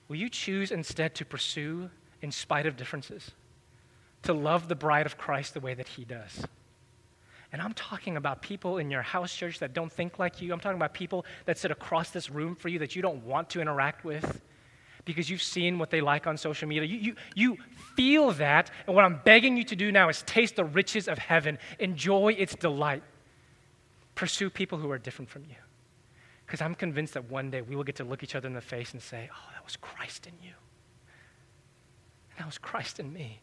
Will 0.07 0.17
you 0.17 0.29
choose 0.29 0.71
instead 0.71 1.15
to 1.15 1.25
pursue 1.25 1.89
in 2.21 2.31
spite 2.31 2.65
of 2.65 2.75
differences? 2.75 3.31
To 4.23 4.33
love 4.33 4.67
the 4.67 4.75
bride 4.75 5.05
of 5.05 5.17
Christ 5.17 5.53
the 5.53 5.59
way 5.59 5.73
that 5.75 5.87
he 5.87 6.03
does? 6.03 6.45
And 7.53 7.61
I'm 7.61 7.73
talking 7.73 8.17
about 8.17 8.41
people 8.41 8.77
in 8.77 8.91
your 8.91 9.01
house 9.01 9.33
church 9.33 9.59
that 9.59 9.73
don't 9.73 9.91
think 9.91 10.19
like 10.19 10.41
you. 10.41 10.51
I'm 10.51 10.59
talking 10.59 10.77
about 10.77 10.93
people 10.93 11.25
that 11.45 11.57
sit 11.57 11.71
across 11.71 12.09
this 12.09 12.29
room 12.29 12.55
for 12.55 12.67
you 12.67 12.79
that 12.79 12.95
you 12.95 13.01
don't 13.01 13.23
want 13.23 13.49
to 13.51 13.61
interact 13.61 14.03
with 14.03 14.41
because 15.07 15.29
you've 15.29 15.41
seen 15.41 15.79
what 15.79 15.89
they 15.89 16.01
like 16.01 16.27
on 16.27 16.37
social 16.37 16.67
media. 16.67 16.83
You, 16.83 16.97
you, 16.97 17.15
you 17.33 17.57
feel 17.95 18.31
that, 18.33 18.69
and 18.85 18.95
what 18.95 19.05
I'm 19.05 19.21
begging 19.23 19.57
you 19.57 19.63
to 19.63 19.75
do 19.75 19.91
now 19.91 20.09
is 20.09 20.21
taste 20.23 20.57
the 20.57 20.65
riches 20.65 21.07
of 21.07 21.17
heaven, 21.17 21.57
enjoy 21.79 22.33
its 22.33 22.53
delight, 22.53 23.01
pursue 24.13 24.49
people 24.49 24.77
who 24.77 24.91
are 24.91 24.99
different 24.99 25.29
from 25.29 25.45
you. 25.45 25.55
Because 26.45 26.61
I'm 26.61 26.75
convinced 26.75 27.13
that 27.13 27.29
one 27.31 27.49
day 27.49 27.61
we 27.61 27.75
will 27.75 27.83
get 27.83 27.95
to 27.95 28.03
look 28.03 28.21
each 28.21 28.35
other 28.35 28.47
in 28.47 28.53
the 28.53 28.61
face 28.61 28.93
and 28.93 29.01
say, 29.01 29.29
Oh, 29.31 29.51
that 29.53 29.63
was 29.63 29.75
Christ 29.77 30.27
in 30.27 30.33
you. 30.41 30.53
And 32.31 32.39
that 32.39 32.45
was 32.45 32.57
Christ 32.57 32.99
in 32.99 33.11
me. 33.11 33.41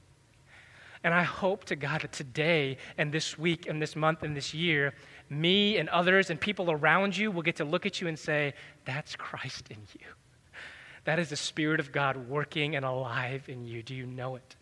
And 1.03 1.13
I 1.13 1.23
hope 1.23 1.65
to 1.65 1.77
God 1.77 2.01
that 2.03 2.13
today 2.13 2.79
and 2.97 3.13
this 3.13 3.39
week 3.39 3.67
and 3.69 3.81
this 3.81 3.95
month 3.95 4.23
and 4.23 4.35
this 4.35 4.55
year, 4.55 4.95
me 5.29 5.77
and 5.77 5.89
others 5.91 6.31
and 6.31 6.41
people 6.41 6.71
around 6.71 7.17
you 7.17 7.31
will 7.31 7.43
get 7.43 7.57
to 7.57 7.65
look 7.65 7.85
at 7.85 8.01
you 8.01 8.09
and 8.09 8.19
say, 8.19 8.55
That's 8.85 9.17
Christ 9.17 9.71
in 9.71 9.79
you. 9.99 10.07
That 11.05 11.19
is 11.19 11.29
the 11.31 11.37
Spirit 11.37 11.81
of 11.81 11.93
God 11.93 12.29
working 12.29 12.77
and 12.77 12.85
alive 12.85 13.45
in 13.49 13.67
you. 13.67 13.83
Do 13.83 13.95
you 13.95 14.07
know 14.07 14.37
it? 14.37 14.57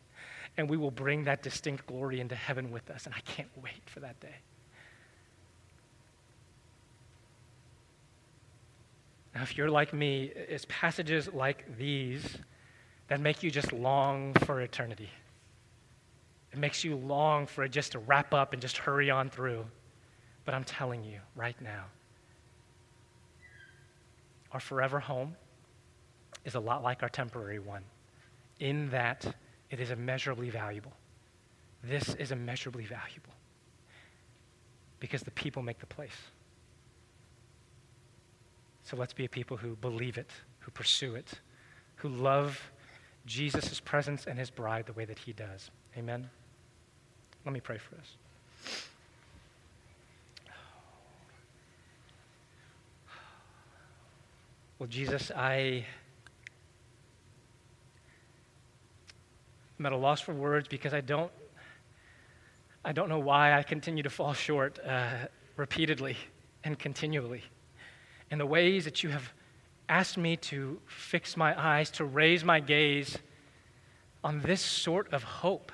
And 0.56 0.68
we 0.68 0.76
will 0.76 0.90
bring 0.90 1.24
that 1.24 1.42
distinct 1.42 1.86
glory 1.86 2.20
into 2.20 2.34
heaven 2.34 2.70
with 2.70 2.90
us. 2.90 3.06
And 3.06 3.14
I 3.14 3.20
can't 3.20 3.48
wait 3.62 3.82
for 3.86 4.00
that 4.00 4.18
day. 4.20 4.34
Now, 9.34 9.42
if 9.42 9.56
you're 9.56 9.70
like 9.70 9.94
me, 9.94 10.30
it's 10.34 10.66
passages 10.68 11.28
like 11.32 11.78
these 11.78 12.36
that 13.08 13.20
make 13.20 13.42
you 13.42 13.50
just 13.50 13.72
long 13.72 14.34
for 14.44 14.60
eternity. 14.60 15.08
It 16.52 16.58
makes 16.58 16.84
you 16.84 16.96
long 16.96 17.46
for 17.46 17.64
it 17.64 17.70
just 17.72 17.92
to 17.92 17.98
wrap 17.98 18.34
up 18.34 18.52
and 18.52 18.60
just 18.60 18.76
hurry 18.76 19.10
on 19.10 19.30
through. 19.30 19.64
But 20.44 20.54
I'm 20.54 20.64
telling 20.64 21.02
you 21.02 21.18
right 21.34 21.58
now, 21.62 21.84
our 24.52 24.60
forever 24.60 25.00
home 25.00 25.34
is 26.44 26.54
a 26.54 26.60
lot 26.60 26.82
like 26.82 27.02
our 27.02 27.08
temporary 27.08 27.58
one, 27.58 27.84
in 28.60 28.90
that 28.90 29.34
it 29.70 29.80
is 29.80 29.90
immeasurably 29.90 30.50
valuable. 30.50 30.92
This 31.82 32.14
is 32.14 32.30
immeasurably 32.30 32.84
valuable 32.84 33.32
because 35.00 35.22
the 35.22 35.30
people 35.32 35.62
make 35.62 35.78
the 35.78 35.86
place. 35.86 36.16
So 38.84 38.96
let's 38.96 39.12
be 39.12 39.24
a 39.24 39.28
people 39.28 39.56
who 39.56 39.76
believe 39.76 40.18
it, 40.18 40.30
who 40.60 40.70
pursue 40.70 41.14
it, 41.14 41.40
who 41.96 42.08
love 42.08 42.70
Jesus' 43.26 43.80
presence 43.80 44.26
and 44.26 44.38
his 44.38 44.50
bride 44.50 44.86
the 44.86 44.92
way 44.92 45.04
that 45.04 45.18
he 45.18 45.32
does. 45.32 45.70
Amen. 45.96 46.28
Let 47.44 47.52
me 47.52 47.60
pray 47.60 47.78
for 47.78 47.96
us. 47.96 48.16
Well, 54.78 54.88
Jesus, 54.88 55.30
I 55.34 55.86
am 59.82 59.86
at 59.86 59.92
a 59.92 59.96
loss 59.96 60.20
for 60.20 60.32
words 60.32 60.68
because 60.68 60.94
I 60.94 61.00
don't, 61.00 61.32
I 62.84 62.92
don't 62.92 63.08
know 63.08 63.18
why 63.18 63.52
I 63.52 63.64
continue 63.64 64.04
to 64.04 64.10
fall 64.10 64.32
short 64.32 64.78
uh, 64.86 65.26
repeatedly 65.56 66.16
and 66.62 66.78
continually 66.78 67.42
in 68.30 68.38
the 68.38 68.46
ways 68.46 68.84
that 68.84 69.02
you 69.02 69.10
have 69.10 69.32
asked 69.88 70.16
me 70.16 70.36
to 70.36 70.80
fix 70.86 71.36
my 71.36 71.60
eyes, 71.60 71.90
to 71.90 72.04
raise 72.04 72.44
my 72.44 72.60
gaze 72.60 73.18
on 74.22 74.40
this 74.40 74.60
sort 74.60 75.12
of 75.12 75.24
hope. 75.24 75.72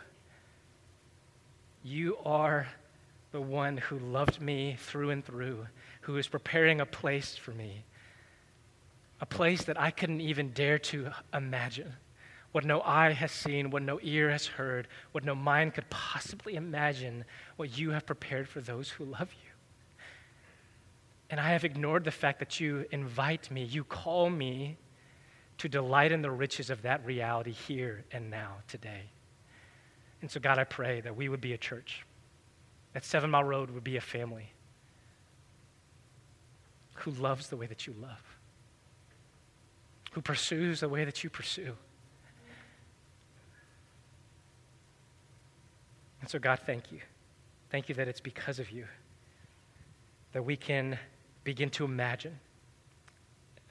You 1.82 2.16
are 2.24 2.66
the 3.30 3.42
one 3.42 3.76
who 3.76 3.98
loved 3.98 4.40
me 4.40 4.76
through 4.78 5.10
and 5.10 5.22
through, 5.22 5.66
who 6.00 6.16
is 6.16 6.26
preparing 6.26 6.80
a 6.80 6.86
place 6.86 7.36
for 7.36 7.50
me 7.50 7.84
a 9.20 9.26
place 9.26 9.64
that 9.64 9.80
I 9.80 9.90
couldn't 9.90 10.20
even 10.20 10.52
dare 10.52 10.78
to 10.78 11.10
imagine. 11.34 11.92
What 12.52 12.64
no 12.64 12.80
eye 12.80 13.12
has 13.12 13.30
seen, 13.30 13.70
what 13.70 13.82
no 13.82 14.00
ear 14.02 14.30
has 14.30 14.46
heard, 14.46 14.88
what 15.12 15.24
no 15.24 15.34
mind 15.34 15.74
could 15.74 15.88
possibly 15.90 16.54
imagine, 16.54 17.24
what 17.56 17.76
you 17.76 17.90
have 17.90 18.06
prepared 18.06 18.48
for 18.48 18.60
those 18.60 18.90
who 18.90 19.04
love 19.04 19.32
you. 19.32 19.50
And 21.30 21.38
I 21.38 21.50
have 21.50 21.64
ignored 21.64 22.04
the 22.04 22.10
fact 22.10 22.38
that 22.38 22.58
you 22.58 22.86
invite 22.90 23.50
me, 23.50 23.64
you 23.64 23.84
call 23.84 24.30
me 24.30 24.78
to 25.58 25.68
delight 25.68 26.10
in 26.10 26.22
the 26.22 26.30
riches 26.30 26.70
of 26.70 26.82
that 26.82 27.04
reality 27.04 27.52
here 27.52 28.04
and 28.12 28.30
now, 28.30 28.56
today. 28.66 29.10
And 30.22 30.30
so, 30.30 30.40
God, 30.40 30.58
I 30.58 30.64
pray 30.64 31.00
that 31.02 31.14
we 31.14 31.28
would 31.28 31.40
be 31.40 31.52
a 31.52 31.58
church, 31.58 32.06
that 32.94 33.04
Seven 33.04 33.30
Mile 33.30 33.44
Road 33.44 33.70
would 33.70 33.84
be 33.84 33.96
a 33.96 34.00
family 34.00 34.52
who 36.94 37.10
loves 37.10 37.48
the 37.48 37.56
way 37.56 37.66
that 37.66 37.86
you 37.86 37.94
love 38.00 38.38
who 40.12 40.22
pursues 40.22 40.80
the 40.80 40.88
way 40.88 41.04
that 41.04 41.22
you 41.22 41.30
pursue. 41.30 41.76
And 46.20 46.28
so, 46.28 46.38
God, 46.38 46.60
thank 46.66 46.90
you. 46.92 47.00
Thank 47.70 47.88
you 47.88 47.94
that 47.96 48.08
it's 48.08 48.20
because 48.20 48.58
of 48.58 48.70
you 48.70 48.86
that 50.32 50.42
we 50.42 50.56
can 50.56 50.98
begin 51.44 51.70
to 51.70 51.84
imagine 51.84 52.38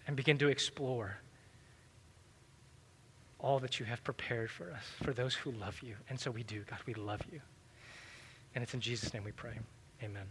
and 0.08 0.16
begin 0.16 0.38
to 0.40 0.48
explore 0.48 1.18
all 3.40 3.60
that 3.60 3.80
you 3.80 3.86
have 3.86 4.04
prepared 4.04 4.50
for 4.50 4.72
us, 4.72 4.84
for 5.04 5.14
those 5.14 5.36
who 5.36 5.52
love 5.52 5.82
you. 5.84 5.96
And 6.10 6.20
so 6.20 6.32
we 6.32 6.44
do, 6.44 6.64
God, 6.70 6.80
we 6.86 6.94
love 6.96 7.22
you. 7.32 7.42
And 8.56 8.64
it's 8.64 8.74
in 8.74 8.82
Jesus' 8.82 9.14
name 9.14 9.24
we 9.24 9.32
pray. 9.32 9.60
Amen. 10.04 10.26